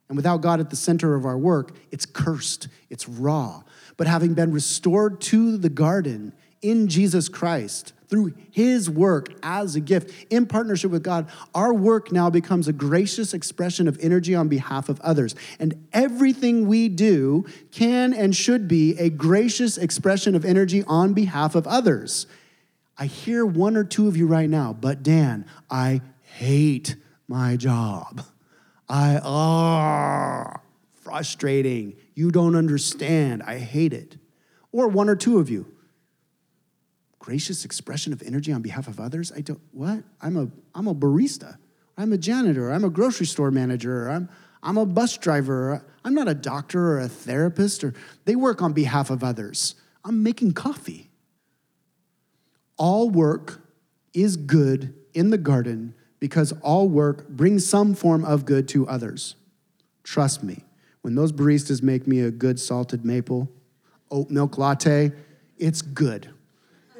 And 0.07 0.15
without 0.15 0.41
God 0.41 0.59
at 0.59 0.69
the 0.69 0.75
center 0.75 1.15
of 1.15 1.25
our 1.25 1.37
work, 1.37 1.75
it's 1.91 2.05
cursed, 2.05 2.67
it's 2.91 3.09
raw. 3.09 3.63
But 3.97 4.05
having 4.05 4.35
been 4.35 4.51
restored 4.51 5.19
to 5.21 5.57
the 5.57 5.69
garden, 5.69 6.33
in 6.65 6.87
Jesus 6.87 7.29
Christ, 7.29 7.93
through 8.07 8.33
his 8.51 8.89
work 8.89 9.29
as 9.43 9.75
a 9.75 9.79
gift 9.79 10.27
in 10.31 10.45
partnership 10.45 10.89
with 10.89 11.03
God, 11.03 11.29
our 11.53 11.73
work 11.73 12.11
now 12.11 12.29
becomes 12.29 12.67
a 12.67 12.73
gracious 12.73 13.33
expression 13.33 13.87
of 13.87 13.97
energy 14.01 14.33
on 14.33 14.47
behalf 14.47 14.89
of 14.89 14.99
others. 15.01 15.35
And 15.59 15.87
everything 15.93 16.67
we 16.67 16.89
do 16.89 17.45
can 17.71 18.13
and 18.13 18.35
should 18.35 18.67
be 18.67 18.97
a 18.97 19.09
gracious 19.09 19.77
expression 19.77 20.35
of 20.35 20.43
energy 20.43 20.83
on 20.87 21.13
behalf 21.13 21.55
of 21.55 21.67
others. 21.67 22.25
I 22.97 23.05
hear 23.05 23.45
one 23.45 23.75
or 23.75 23.83
two 23.83 24.07
of 24.07 24.17
you 24.17 24.25
right 24.25 24.49
now, 24.49 24.73
but 24.73 25.03
Dan, 25.03 25.45
I 25.69 26.01
hate 26.21 26.95
my 27.27 27.57
job. 27.57 28.23
I, 28.87 29.19
ah, 29.23 30.53
oh, 30.55 30.61
frustrating. 31.01 31.95
You 32.15 32.31
don't 32.31 32.55
understand. 32.55 33.43
I 33.43 33.57
hate 33.57 33.93
it. 33.93 34.17
Or 34.71 34.87
one 34.87 35.09
or 35.09 35.15
two 35.15 35.39
of 35.39 35.49
you, 35.49 35.74
gracious 37.25 37.65
expression 37.65 38.13
of 38.13 38.21
energy 38.21 38.51
on 38.51 38.61
behalf 38.61 38.87
of 38.87 38.99
others? 38.99 39.31
I 39.35 39.41
don't, 39.41 39.59
what? 39.71 40.03
I'm 40.21 40.37
a, 40.37 40.47
I'm 40.75 40.87
a 40.87 40.93
barista. 40.93 41.57
I'm 41.97 42.13
a 42.13 42.19
janitor. 42.19 42.71
I'm 42.71 42.83
a 42.83 42.89
grocery 42.91 43.25
store 43.25 43.49
manager. 43.49 44.07
I'm, 44.07 44.29
I'm 44.61 44.77
a 44.77 44.85
bus 44.85 45.17
driver. 45.17 45.83
I'm 46.03 46.13
not 46.13 46.27
a 46.27 46.35
doctor 46.35 46.91
or 46.91 46.99
a 46.99 47.07
therapist, 47.07 47.83
or 47.83 47.95
they 48.25 48.35
work 48.35 48.61
on 48.61 48.73
behalf 48.73 49.09
of 49.09 49.23
others. 49.23 49.73
I'm 50.03 50.21
making 50.21 50.51
coffee. 50.51 51.09
All 52.77 53.09
work 53.09 53.59
is 54.13 54.37
good 54.37 54.93
in 55.15 55.31
the 55.31 55.39
garden 55.39 55.95
because 56.19 56.53
all 56.61 56.87
work 56.87 57.27
brings 57.27 57.65
some 57.67 57.95
form 57.95 58.23
of 58.23 58.45
good 58.45 58.67
to 58.67 58.87
others. 58.87 59.35
Trust 60.03 60.43
me, 60.43 60.63
when 61.01 61.15
those 61.15 61.31
baristas 61.31 61.81
make 61.81 62.05
me 62.05 62.19
a 62.19 62.29
good 62.29 62.59
salted 62.59 63.03
maple 63.03 63.49
oat 64.11 64.29
milk 64.29 64.59
latte, 64.59 65.11
it's 65.57 65.81
good. 65.81 66.29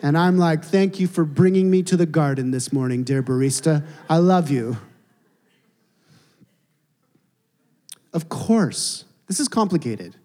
And 0.06 0.16
I'm 0.16 0.38
like, 0.38 0.64
thank 0.64 1.00
you 1.00 1.08
for 1.08 1.26
bringing 1.26 1.72
me 1.72 1.82
to 1.82 1.98
the 1.98 2.06
garden 2.06 2.52
this 2.52 2.72
morning, 2.72 3.04
dear 3.04 3.24
barista. 3.24 3.84
I 4.08 4.18
love 4.18 4.52
you. 4.52 4.78
Of 8.14 8.30
course, 8.30 9.06
this 9.26 9.40
is 9.40 9.48
complicated. 9.48 10.16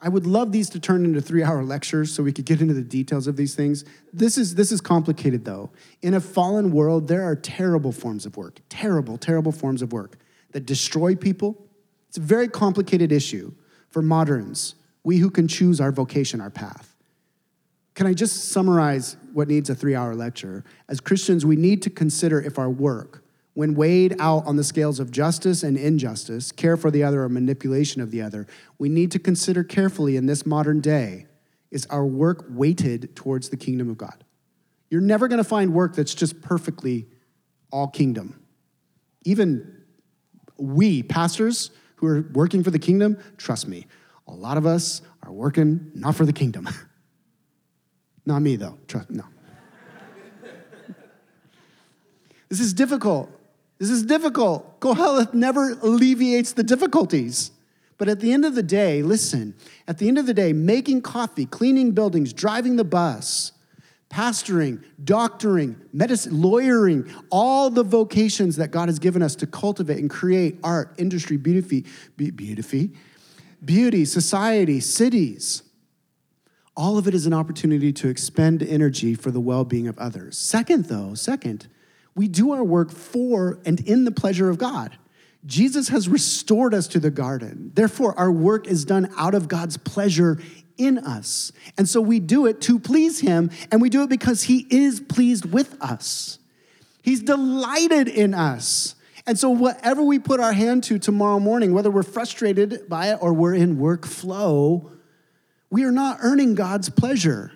I 0.00 0.08
would 0.08 0.26
love 0.26 0.52
these 0.52 0.70
to 0.70 0.80
turn 0.80 1.04
into 1.04 1.20
three 1.20 1.42
hour 1.42 1.62
lectures 1.62 2.10
so 2.10 2.22
we 2.22 2.32
could 2.32 2.46
get 2.46 2.62
into 2.62 2.72
the 2.72 2.80
details 2.80 3.26
of 3.26 3.36
these 3.36 3.54
things. 3.54 3.84
This 4.10 4.38
is, 4.38 4.54
this 4.54 4.72
is 4.72 4.80
complicated 4.80 5.44
though. 5.44 5.68
In 6.00 6.14
a 6.14 6.20
fallen 6.20 6.72
world, 6.72 7.08
there 7.08 7.22
are 7.22 7.36
terrible 7.36 7.92
forms 7.92 8.24
of 8.24 8.38
work, 8.38 8.60
terrible, 8.70 9.18
terrible 9.18 9.52
forms 9.52 9.82
of 9.82 9.92
work 9.92 10.16
that 10.52 10.64
destroy 10.64 11.14
people. 11.14 11.68
It's 12.08 12.16
a 12.16 12.22
very 12.22 12.48
complicated 12.48 13.12
issue 13.12 13.52
for 13.90 14.00
moderns, 14.00 14.76
we 15.04 15.18
who 15.18 15.28
can 15.28 15.46
choose 15.46 15.78
our 15.78 15.92
vocation, 15.92 16.40
our 16.40 16.48
path. 16.48 16.91
Can 17.94 18.06
I 18.06 18.14
just 18.14 18.50
summarize 18.50 19.16
what 19.32 19.48
needs 19.48 19.68
a 19.68 19.74
three 19.74 19.94
hour 19.94 20.14
lecture? 20.14 20.64
As 20.88 21.00
Christians, 21.00 21.44
we 21.44 21.56
need 21.56 21.82
to 21.82 21.90
consider 21.90 22.40
if 22.40 22.58
our 22.58 22.70
work, 22.70 23.22
when 23.54 23.74
weighed 23.74 24.16
out 24.18 24.46
on 24.46 24.56
the 24.56 24.64
scales 24.64 24.98
of 24.98 25.10
justice 25.10 25.62
and 25.62 25.76
injustice, 25.76 26.52
care 26.52 26.76
for 26.76 26.90
the 26.90 27.04
other 27.04 27.22
or 27.22 27.28
manipulation 27.28 28.00
of 28.00 28.10
the 28.10 28.22
other, 28.22 28.46
we 28.78 28.88
need 28.88 29.10
to 29.10 29.18
consider 29.18 29.62
carefully 29.62 30.16
in 30.16 30.26
this 30.26 30.46
modern 30.46 30.80
day 30.80 31.26
is 31.70 31.86
our 31.86 32.06
work 32.06 32.46
weighted 32.50 33.16
towards 33.16 33.48
the 33.48 33.56
kingdom 33.56 33.90
of 33.90 33.98
God? 33.98 34.24
You're 34.90 35.00
never 35.00 35.26
going 35.28 35.38
to 35.38 35.44
find 35.44 35.72
work 35.72 35.96
that's 35.96 36.14
just 36.14 36.40
perfectly 36.42 37.06
all 37.70 37.88
kingdom. 37.88 38.42
Even 39.24 39.82
we, 40.58 41.02
pastors 41.02 41.70
who 41.96 42.06
are 42.06 42.22
working 42.32 42.62
for 42.62 42.70
the 42.70 42.78
kingdom, 42.78 43.18
trust 43.38 43.66
me, 43.66 43.86
a 44.28 44.32
lot 44.32 44.56
of 44.56 44.66
us 44.66 45.02
are 45.22 45.32
working 45.32 45.90
not 45.94 46.14
for 46.14 46.26
the 46.26 46.32
kingdom. 46.32 46.68
Not 48.24 48.42
me, 48.42 48.56
though. 48.56 48.78
Trust 48.86 49.10
no. 49.10 49.24
this 52.48 52.60
is 52.60 52.72
difficult. 52.72 53.30
This 53.78 53.90
is 53.90 54.04
difficult. 54.04 54.80
Koheleth 54.80 55.34
never 55.34 55.72
alleviates 55.72 56.52
the 56.52 56.62
difficulties. 56.62 57.50
But 57.98 58.08
at 58.08 58.20
the 58.20 58.32
end 58.32 58.44
of 58.44 58.54
the 58.54 58.62
day, 58.62 59.02
listen, 59.02 59.54
at 59.86 59.98
the 59.98 60.08
end 60.08 60.18
of 60.18 60.26
the 60.26 60.34
day, 60.34 60.52
making 60.52 61.02
coffee, 61.02 61.46
cleaning 61.46 61.92
buildings, 61.92 62.32
driving 62.32 62.76
the 62.76 62.84
bus, 62.84 63.52
pastoring, 64.10 64.82
doctoring, 65.02 65.80
medicine, 65.92 66.40
lawyering, 66.40 67.12
all 67.30 67.70
the 67.70 67.82
vocations 67.82 68.56
that 68.56 68.70
God 68.70 68.88
has 68.88 68.98
given 68.98 69.22
us 69.22 69.34
to 69.36 69.46
cultivate 69.46 69.98
and 69.98 70.10
create 70.10 70.58
art, 70.62 70.94
industry, 70.98 71.36
beauty, 71.36 71.84
beauty, 72.16 72.92
beauty, 73.64 74.04
society, 74.04 74.80
cities 74.80 75.62
all 76.76 76.98
of 76.98 77.06
it 77.06 77.14
is 77.14 77.26
an 77.26 77.32
opportunity 77.32 77.92
to 77.92 78.08
expend 78.08 78.62
energy 78.62 79.14
for 79.14 79.30
the 79.30 79.40
well 79.40 79.64
being 79.64 79.88
of 79.88 79.98
others. 79.98 80.38
Second, 80.38 80.86
though, 80.86 81.14
second, 81.14 81.68
we 82.14 82.28
do 82.28 82.52
our 82.52 82.64
work 82.64 82.90
for 82.90 83.58
and 83.64 83.80
in 83.80 84.04
the 84.04 84.10
pleasure 84.10 84.48
of 84.48 84.58
God. 84.58 84.96
Jesus 85.44 85.88
has 85.88 86.08
restored 86.08 86.72
us 86.72 86.86
to 86.88 87.00
the 87.00 87.10
garden. 87.10 87.72
Therefore, 87.74 88.16
our 88.18 88.30
work 88.30 88.66
is 88.66 88.84
done 88.84 89.12
out 89.16 89.34
of 89.34 89.48
God's 89.48 89.76
pleasure 89.76 90.38
in 90.78 90.98
us. 90.98 91.52
And 91.76 91.88
so 91.88 92.00
we 92.00 92.20
do 92.20 92.46
it 92.46 92.60
to 92.62 92.78
please 92.78 93.20
Him, 93.20 93.50
and 93.70 93.82
we 93.82 93.90
do 93.90 94.02
it 94.02 94.08
because 94.08 94.44
He 94.44 94.66
is 94.70 95.00
pleased 95.00 95.52
with 95.52 95.80
us. 95.82 96.38
He's 97.02 97.22
delighted 97.22 98.08
in 98.08 98.34
us. 98.34 98.94
And 99.26 99.38
so, 99.38 99.50
whatever 99.50 100.02
we 100.02 100.18
put 100.18 100.40
our 100.40 100.52
hand 100.52 100.84
to 100.84 100.98
tomorrow 100.98 101.38
morning, 101.38 101.72
whether 101.72 101.90
we're 101.90 102.02
frustrated 102.02 102.88
by 102.88 103.12
it 103.12 103.18
or 103.20 103.32
we're 103.32 103.54
in 103.54 103.76
workflow, 103.76 104.90
we 105.72 105.84
are 105.84 105.90
not 105.90 106.18
earning 106.20 106.54
God's 106.54 106.90
pleasure. 106.90 107.50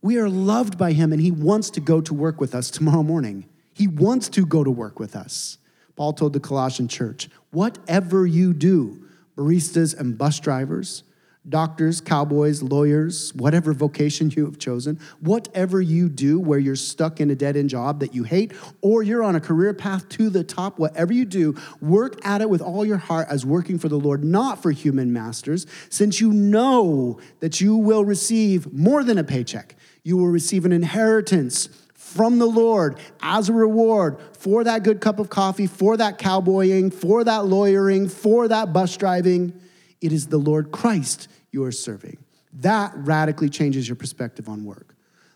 We 0.00 0.18
are 0.18 0.28
loved 0.28 0.76
by 0.76 0.90
Him, 0.90 1.12
and 1.12 1.22
He 1.22 1.30
wants 1.30 1.70
to 1.70 1.80
go 1.80 2.00
to 2.00 2.12
work 2.12 2.40
with 2.40 2.52
us 2.52 2.68
tomorrow 2.68 3.04
morning. 3.04 3.48
He 3.72 3.86
wants 3.86 4.28
to 4.30 4.44
go 4.44 4.64
to 4.64 4.70
work 4.72 4.98
with 4.98 5.14
us. 5.14 5.58
Paul 5.94 6.14
told 6.14 6.32
the 6.32 6.40
Colossian 6.40 6.88
church, 6.88 7.30
Whatever 7.52 8.26
you 8.26 8.52
do, 8.52 9.04
baristas 9.36 9.96
and 9.96 10.18
bus 10.18 10.40
drivers, 10.40 11.04
doctors, 11.48 12.00
cowboys, 12.00 12.62
lawyers, 12.62 13.34
whatever 13.34 13.72
vocation 13.72 14.30
you 14.30 14.44
have 14.44 14.58
chosen, 14.58 14.98
whatever 15.20 15.80
you 15.80 16.08
do 16.08 16.38
where 16.38 16.58
you're 16.58 16.76
stuck 16.76 17.20
in 17.20 17.30
a 17.30 17.34
dead 17.34 17.56
end 17.56 17.68
job 17.68 18.00
that 18.00 18.14
you 18.14 18.22
hate, 18.22 18.52
or 18.80 19.02
you're 19.02 19.24
on 19.24 19.34
a 19.34 19.40
career 19.40 19.74
path 19.74 20.08
to 20.08 20.30
the 20.30 20.44
top, 20.44 20.78
whatever 20.78 21.12
you 21.12 21.24
do, 21.24 21.54
work 21.80 22.24
at 22.24 22.40
it 22.40 22.48
with 22.48 22.62
all 22.62 22.84
your 22.84 22.96
heart 22.96 23.26
as 23.28 23.44
working 23.44 23.78
for 23.78 23.88
the 23.88 23.98
Lord, 23.98 24.22
not 24.24 24.62
for 24.62 24.70
human 24.70 25.12
masters, 25.12 25.66
since 25.88 26.20
you 26.20 26.32
know 26.32 27.18
that 27.40 27.60
you 27.60 27.76
will 27.76 28.04
receive 28.04 28.72
more 28.72 29.02
than 29.02 29.18
a 29.18 29.24
paycheck. 29.24 29.74
You 30.04 30.16
will 30.16 30.28
receive 30.28 30.64
an 30.64 30.72
inheritance 30.72 31.68
from 31.94 32.38
the 32.38 32.46
Lord 32.46 32.98
as 33.20 33.48
a 33.48 33.52
reward 33.52 34.18
for 34.38 34.64
that 34.64 34.82
good 34.82 35.00
cup 35.00 35.18
of 35.18 35.30
coffee, 35.30 35.66
for 35.66 35.96
that 35.96 36.18
cowboying, 36.18 36.90
for 36.90 37.24
that 37.24 37.46
lawyering, 37.46 38.08
for 38.08 38.48
that 38.48 38.72
bus 38.72 38.96
driving. 38.96 39.58
It 40.02 40.12
is 40.12 40.26
the 40.26 40.38
Lord 40.38 40.72
Christ 40.72 41.28
you 41.52 41.64
are 41.64 41.72
serving. 41.72 42.18
That 42.54 42.92
radically 42.94 43.48
changes 43.48 43.88
your 43.88 43.96
perspective 43.96 44.48
on 44.48 44.64
work. 44.64 44.94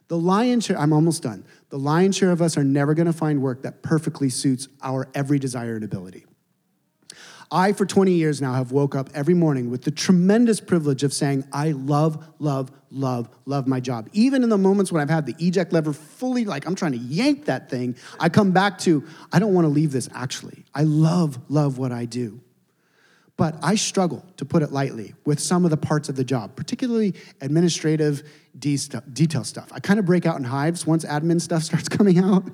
The 0.08 0.18
lion's 0.18 0.66
share, 0.66 0.78
I'm 0.78 0.92
almost 0.92 1.22
done. 1.22 1.44
The 1.70 1.78
lion's 1.78 2.16
share 2.16 2.30
of 2.30 2.42
us 2.42 2.56
are 2.56 2.64
never 2.64 2.94
gonna 2.94 3.12
find 3.12 3.40
work 3.40 3.62
that 3.62 3.82
perfectly 3.82 4.28
suits 4.28 4.68
our 4.82 5.08
every 5.14 5.38
desire 5.38 5.76
and 5.76 5.84
ability. 5.84 6.26
I, 7.50 7.72
for 7.72 7.86
20 7.86 8.12
years 8.12 8.42
now, 8.42 8.54
have 8.54 8.72
woke 8.72 8.96
up 8.96 9.08
every 9.14 9.34
morning 9.34 9.70
with 9.70 9.82
the 9.82 9.92
tremendous 9.92 10.60
privilege 10.60 11.04
of 11.04 11.12
saying, 11.12 11.44
I 11.52 11.72
love, 11.72 12.26
love, 12.40 12.72
love, 12.90 13.28
love 13.44 13.68
my 13.68 13.78
job. 13.78 14.08
Even 14.12 14.42
in 14.42 14.48
the 14.48 14.58
moments 14.58 14.90
when 14.90 15.00
I've 15.00 15.10
had 15.10 15.26
the 15.26 15.34
eject 15.38 15.72
lever 15.72 15.92
fully, 15.92 16.44
like 16.44 16.66
I'm 16.66 16.74
trying 16.74 16.92
to 16.92 16.98
yank 16.98 17.44
that 17.44 17.70
thing, 17.70 17.96
I 18.18 18.30
come 18.30 18.50
back 18.50 18.78
to, 18.78 19.04
I 19.32 19.38
don't 19.38 19.54
wanna 19.54 19.68
leave 19.68 19.92
this 19.92 20.08
actually. 20.12 20.64
I 20.74 20.82
love, 20.82 21.38
love 21.48 21.78
what 21.78 21.92
I 21.92 22.04
do. 22.04 22.40
But 23.36 23.56
I 23.62 23.74
struggle, 23.74 24.24
to 24.38 24.46
put 24.46 24.62
it 24.62 24.72
lightly, 24.72 25.14
with 25.26 25.40
some 25.40 25.64
of 25.64 25.70
the 25.70 25.76
parts 25.76 26.08
of 26.08 26.16
the 26.16 26.24
job, 26.24 26.56
particularly 26.56 27.14
administrative 27.42 28.22
detail 28.58 29.44
stuff. 29.44 29.68
I 29.72 29.80
kind 29.80 29.98
of 29.98 30.06
break 30.06 30.24
out 30.24 30.38
in 30.38 30.44
hives 30.44 30.86
once 30.86 31.04
admin 31.04 31.40
stuff 31.40 31.62
starts 31.64 31.88
coming 31.88 32.18
out. 32.18 32.48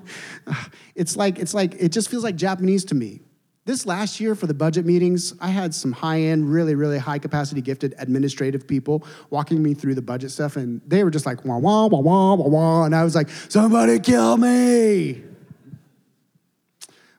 It's 0.95 1.15
like, 1.15 1.39
it's 1.39 1.53
like, 1.53 1.75
it 1.75 1.89
just 1.89 2.09
feels 2.09 2.23
like 2.23 2.35
Japanese 2.35 2.83
to 2.85 2.95
me. 2.95 3.21
This 3.65 3.85
last 3.85 4.19
year 4.19 4.35
for 4.35 4.45
the 4.45 4.53
budget 4.53 4.85
meetings, 4.85 5.33
I 5.39 5.47
had 5.47 5.73
some 5.73 5.93
high 5.93 6.19
end, 6.19 6.51
really, 6.51 6.75
really 6.75 6.97
high 6.97 7.19
capacity 7.19 7.61
gifted 7.61 7.95
administrative 7.97 8.67
people 8.67 9.07
walking 9.29 9.63
me 9.63 9.73
through 9.73 9.95
the 9.95 10.01
budget 10.01 10.31
stuff, 10.31 10.57
and 10.57 10.81
they 10.85 11.05
were 11.05 11.11
just 11.11 11.25
like, 11.25 11.45
wah, 11.45 11.57
wah, 11.59 11.85
wah, 11.85 11.99
wah, 11.99 12.33
wah, 12.33 12.47
wah. 12.49 12.83
And 12.83 12.93
I 12.93 13.05
was 13.05 13.15
like, 13.15 13.29
somebody 13.29 13.99
kill 13.99 14.35
me. 14.35 15.23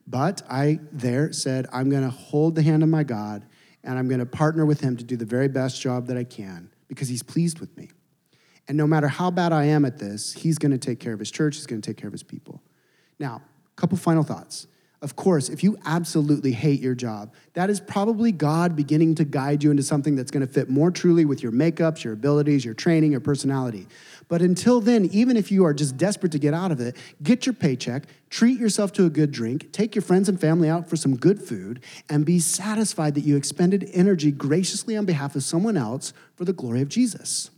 But 0.05 0.43
I 0.47 0.79
there 0.91 1.33
said, 1.33 1.65
I'm 1.73 1.89
going 1.89 2.03
to 2.03 2.11
hold 2.11 2.53
the 2.53 2.61
hand 2.61 2.83
of 2.83 2.89
my 2.89 3.01
God 3.01 3.43
and 3.85 3.97
I'm 3.97 4.07
going 4.07 4.19
to 4.19 4.25
partner 4.25 4.65
with 4.65 4.81
him 4.81 4.97
to 4.97 5.03
do 5.03 5.15
the 5.15 5.25
very 5.25 5.47
best 5.47 5.81
job 5.81 6.07
that 6.07 6.17
I 6.17 6.23
can 6.23 6.69
because 6.87 7.07
he's 7.07 7.23
pleased 7.23 7.59
with 7.59 7.75
me. 7.77 7.89
And 8.67 8.77
no 8.77 8.87
matter 8.87 9.07
how 9.07 9.29
bad 9.29 9.53
I 9.53 9.65
am 9.65 9.85
at 9.85 9.99
this, 9.99 10.33
he's 10.33 10.57
going 10.57 10.71
to 10.71 10.77
take 10.77 10.99
care 10.99 11.13
of 11.13 11.19
his 11.19 11.29
church, 11.31 11.55
he's 11.55 11.67
going 11.67 11.81
to 11.81 11.87
take 11.87 11.97
care 11.97 12.07
of 12.07 12.13
his 12.13 12.23
people. 12.23 12.63
Now, 13.19 13.41
a 13.71 13.79
couple 13.79 13.97
final 13.97 14.23
thoughts. 14.23 14.67
Of 15.05 15.15
course, 15.15 15.49
if 15.49 15.63
you 15.63 15.77
absolutely 15.85 16.51
hate 16.51 16.81
your 16.81 16.95
job, 16.95 17.31
that 17.53 17.69
is 17.69 17.79
probably 17.79 18.31
God 18.31 18.75
beginning 18.75 19.13
to 19.15 19.23
guide 19.23 19.63
you 19.63 19.69
into 19.69 19.83
something 19.83 20.15
that's 20.15 20.31
going 20.31 20.43
to 20.43 20.51
fit 20.51 20.67
more 20.67 20.89
truly 20.89 21.25
with 21.25 21.43
your 21.43 21.51
makeups, 21.51 22.03
your 22.03 22.13
abilities, 22.13 22.65
your 22.65 22.73
training, 22.73 23.11
your 23.11 23.21
personality. 23.21 23.85
But 24.29 24.41
until 24.41 24.81
then, 24.81 25.05
even 25.11 25.37
if 25.37 25.51
you 25.51 25.63
are 25.63 25.75
just 25.75 25.95
desperate 25.95 26.31
to 26.31 26.39
get 26.39 26.55
out 26.55 26.71
of 26.71 26.79
it, 26.79 26.97
get 27.21 27.45
your 27.45 27.53
paycheck, 27.53 28.05
treat 28.31 28.59
yourself 28.59 28.93
to 28.93 29.05
a 29.05 29.11
good 29.11 29.31
drink, 29.31 29.71
take 29.71 29.93
your 29.93 30.01
friends 30.01 30.27
and 30.27 30.41
family 30.41 30.69
out 30.69 30.89
for 30.89 30.95
some 30.95 31.15
good 31.15 31.39
food, 31.39 31.83
and 32.09 32.25
be 32.25 32.39
satisfied 32.39 33.13
that 33.13 33.25
you 33.25 33.37
expended 33.37 33.87
energy 33.93 34.31
graciously 34.31 34.97
on 34.97 35.05
behalf 35.05 35.35
of 35.35 35.43
someone 35.43 35.77
else 35.77 36.13
for 36.33 36.45
the 36.45 36.51
glory 36.51 36.81
of 36.81 36.89
Jesus. 36.89 37.51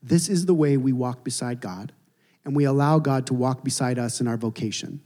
This 0.00 0.28
is 0.28 0.46
the 0.46 0.54
way 0.54 0.76
we 0.76 0.92
walk 0.92 1.24
beside 1.24 1.60
God, 1.60 1.90
and 2.44 2.54
we 2.54 2.62
allow 2.62 3.00
God 3.00 3.26
to 3.26 3.34
walk 3.34 3.64
beside 3.64 3.98
us 3.98 4.20
in 4.20 4.28
our 4.28 4.36
vocation. 4.36 5.00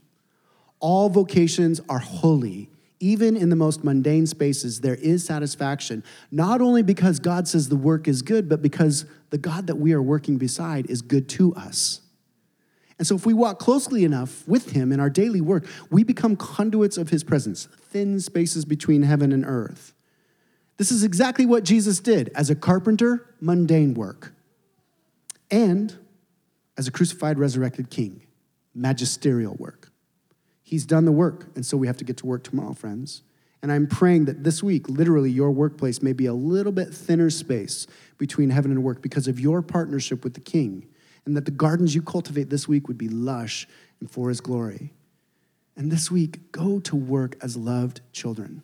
All 0.80 1.08
vocations 1.08 1.80
are 1.88 1.98
holy. 1.98 2.70
Even 3.02 3.34
in 3.36 3.48
the 3.48 3.56
most 3.56 3.82
mundane 3.82 4.26
spaces, 4.26 4.80
there 4.80 4.96
is 4.96 5.24
satisfaction, 5.24 6.04
not 6.30 6.60
only 6.60 6.82
because 6.82 7.18
God 7.18 7.48
says 7.48 7.68
the 7.68 7.76
work 7.76 8.06
is 8.06 8.20
good, 8.20 8.46
but 8.46 8.60
because 8.60 9.06
the 9.30 9.38
God 9.38 9.68
that 9.68 9.76
we 9.76 9.94
are 9.94 10.02
working 10.02 10.36
beside 10.36 10.90
is 10.90 11.00
good 11.00 11.26
to 11.30 11.54
us. 11.54 12.02
And 12.98 13.06
so, 13.06 13.14
if 13.14 13.24
we 13.24 13.32
walk 13.32 13.58
closely 13.58 14.04
enough 14.04 14.46
with 14.46 14.72
Him 14.72 14.92
in 14.92 15.00
our 15.00 15.08
daily 15.08 15.40
work, 15.40 15.66
we 15.90 16.04
become 16.04 16.36
conduits 16.36 16.98
of 16.98 17.08
His 17.08 17.24
presence, 17.24 17.66
thin 17.80 18.20
spaces 18.20 18.66
between 18.66 19.02
heaven 19.04 19.32
and 19.32 19.46
earth. 19.46 19.94
This 20.76 20.92
is 20.92 21.02
exactly 21.02 21.46
what 21.46 21.64
Jesus 21.64 22.00
did 22.00 22.30
as 22.34 22.50
a 22.50 22.54
carpenter, 22.54 23.26
mundane 23.40 23.94
work, 23.94 24.34
and 25.50 25.96
as 26.76 26.88
a 26.88 26.90
crucified, 26.90 27.38
resurrected 27.38 27.88
king, 27.88 28.20
magisterial 28.74 29.54
work. 29.54 29.79
He's 30.70 30.86
done 30.86 31.04
the 31.04 31.10
work, 31.10 31.48
and 31.56 31.66
so 31.66 31.76
we 31.76 31.88
have 31.88 31.96
to 31.96 32.04
get 32.04 32.16
to 32.18 32.26
work 32.26 32.44
tomorrow, 32.44 32.74
friends. 32.74 33.22
And 33.60 33.72
I'm 33.72 33.88
praying 33.88 34.26
that 34.26 34.44
this 34.44 34.62
week, 34.62 34.88
literally, 34.88 35.28
your 35.28 35.50
workplace 35.50 36.00
may 36.00 36.12
be 36.12 36.26
a 36.26 36.32
little 36.32 36.70
bit 36.70 36.94
thinner 36.94 37.28
space 37.28 37.88
between 38.18 38.50
heaven 38.50 38.70
and 38.70 38.84
work 38.84 39.02
because 39.02 39.26
of 39.26 39.40
your 39.40 39.62
partnership 39.62 40.22
with 40.22 40.34
the 40.34 40.40
King, 40.40 40.86
and 41.26 41.36
that 41.36 41.44
the 41.44 41.50
gardens 41.50 41.96
you 41.96 42.02
cultivate 42.02 42.50
this 42.50 42.68
week 42.68 42.86
would 42.86 42.96
be 42.96 43.08
lush 43.08 43.66
and 43.98 44.08
for 44.08 44.28
His 44.28 44.40
glory. 44.40 44.94
And 45.76 45.90
this 45.90 46.08
week, 46.08 46.52
go 46.52 46.78
to 46.78 46.94
work 46.94 47.36
as 47.42 47.56
loved 47.56 48.00
children, 48.12 48.62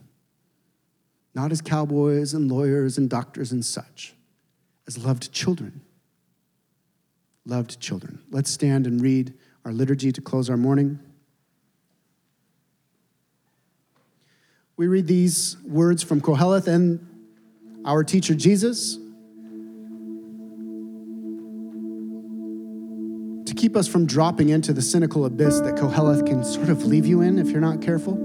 not 1.35 1.51
as 1.51 1.61
cowboys 1.61 2.35
and 2.35 2.49
lawyers 2.49 2.99
and 2.99 3.11
doctors 3.11 3.51
and 3.51 3.65
such, 3.65 4.15
as 4.87 4.97
loved 4.97 5.33
children. 5.33 5.81
Loved 7.45 7.81
children. 7.81 8.23
Let's 8.31 8.53
stand 8.53 8.87
and 8.87 9.01
read 9.01 9.35
our 9.65 9.73
liturgy 9.73 10.13
to 10.13 10.21
close 10.21 10.49
our 10.49 10.57
morning. 10.57 11.01
We 14.77 14.89
read 14.89 15.07
these 15.07 15.57
words 15.65 16.03
from 16.03 16.21
Koheleth 16.21 16.67
and 16.67 17.01
our 17.87 18.05
teacher 18.05 18.35
Jesus 18.35 18.97
to 23.47 23.55
keep 23.55 23.75
us 23.75 23.89
from 23.89 24.05
dropping 24.07 24.51
into 24.51 24.75
the 24.75 24.83
cynical 24.83 25.25
abyss 25.25 25.61
that 25.61 25.77
Koheleth 25.77 26.27
can 26.27 26.45
sort 26.45 26.69
of 26.69 26.85
leave 26.85 27.07
you 27.07 27.23
in 27.23 27.39
if 27.39 27.49
you're 27.49 27.61
not 27.61 27.81
careful. 27.81 28.17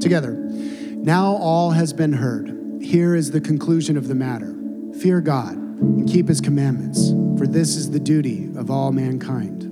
Together, 0.00 0.32
now 0.32 1.32
all 1.32 1.72
has 1.72 1.92
been 1.92 2.14
heard. 2.14 2.54
Here 2.80 3.14
is 3.14 3.30
the 3.30 3.42
conclusion 3.42 3.98
of 3.98 4.08
the 4.08 4.14
matter 4.14 4.54
fear 5.02 5.20
God 5.20 5.54
and 5.54 6.08
keep 6.08 6.28
his 6.28 6.40
commandments, 6.40 7.10
for 7.38 7.46
this 7.46 7.76
is 7.76 7.90
the 7.90 8.00
duty 8.00 8.46
of 8.56 8.70
all 8.70 8.90
mankind. 8.90 9.66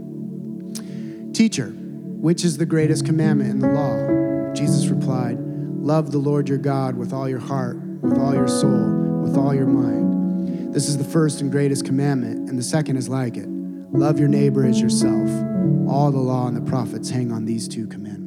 Teacher, 1.34 1.74
which 2.16 2.44
is 2.44 2.56
the 2.56 2.66
greatest 2.66 3.04
commandment 3.04 3.50
in 3.50 3.58
the 3.60 3.68
law? 3.68 4.54
Jesus 4.54 4.88
replied, 4.88 5.38
Love 5.38 6.10
the 6.10 6.18
Lord 6.18 6.48
your 6.48 6.58
God 6.58 6.96
with 6.96 7.12
all 7.12 7.28
your 7.28 7.38
heart, 7.38 7.76
with 7.76 8.18
all 8.18 8.34
your 8.34 8.48
soul, 8.48 9.20
with 9.22 9.36
all 9.36 9.54
your 9.54 9.66
mind. 9.66 10.74
This 10.74 10.88
is 10.88 10.98
the 10.98 11.04
first 11.04 11.40
and 11.40 11.50
greatest 11.50 11.84
commandment, 11.84 12.48
and 12.48 12.58
the 12.58 12.62
second 12.62 12.96
is 12.96 13.08
like 13.08 13.36
it 13.36 13.48
love 13.48 14.18
your 14.18 14.28
neighbor 14.28 14.66
as 14.66 14.80
yourself. 14.80 15.28
All 15.88 16.10
the 16.10 16.18
law 16.18 16.48
and 16.48 16.56
the 16.56 16.68
prophets 16.68 17.08
hang 17.08 17.32
on 17.32 17.44
these 17.44 17.68
two 17.68 17.86
commandments. 17.86 18.25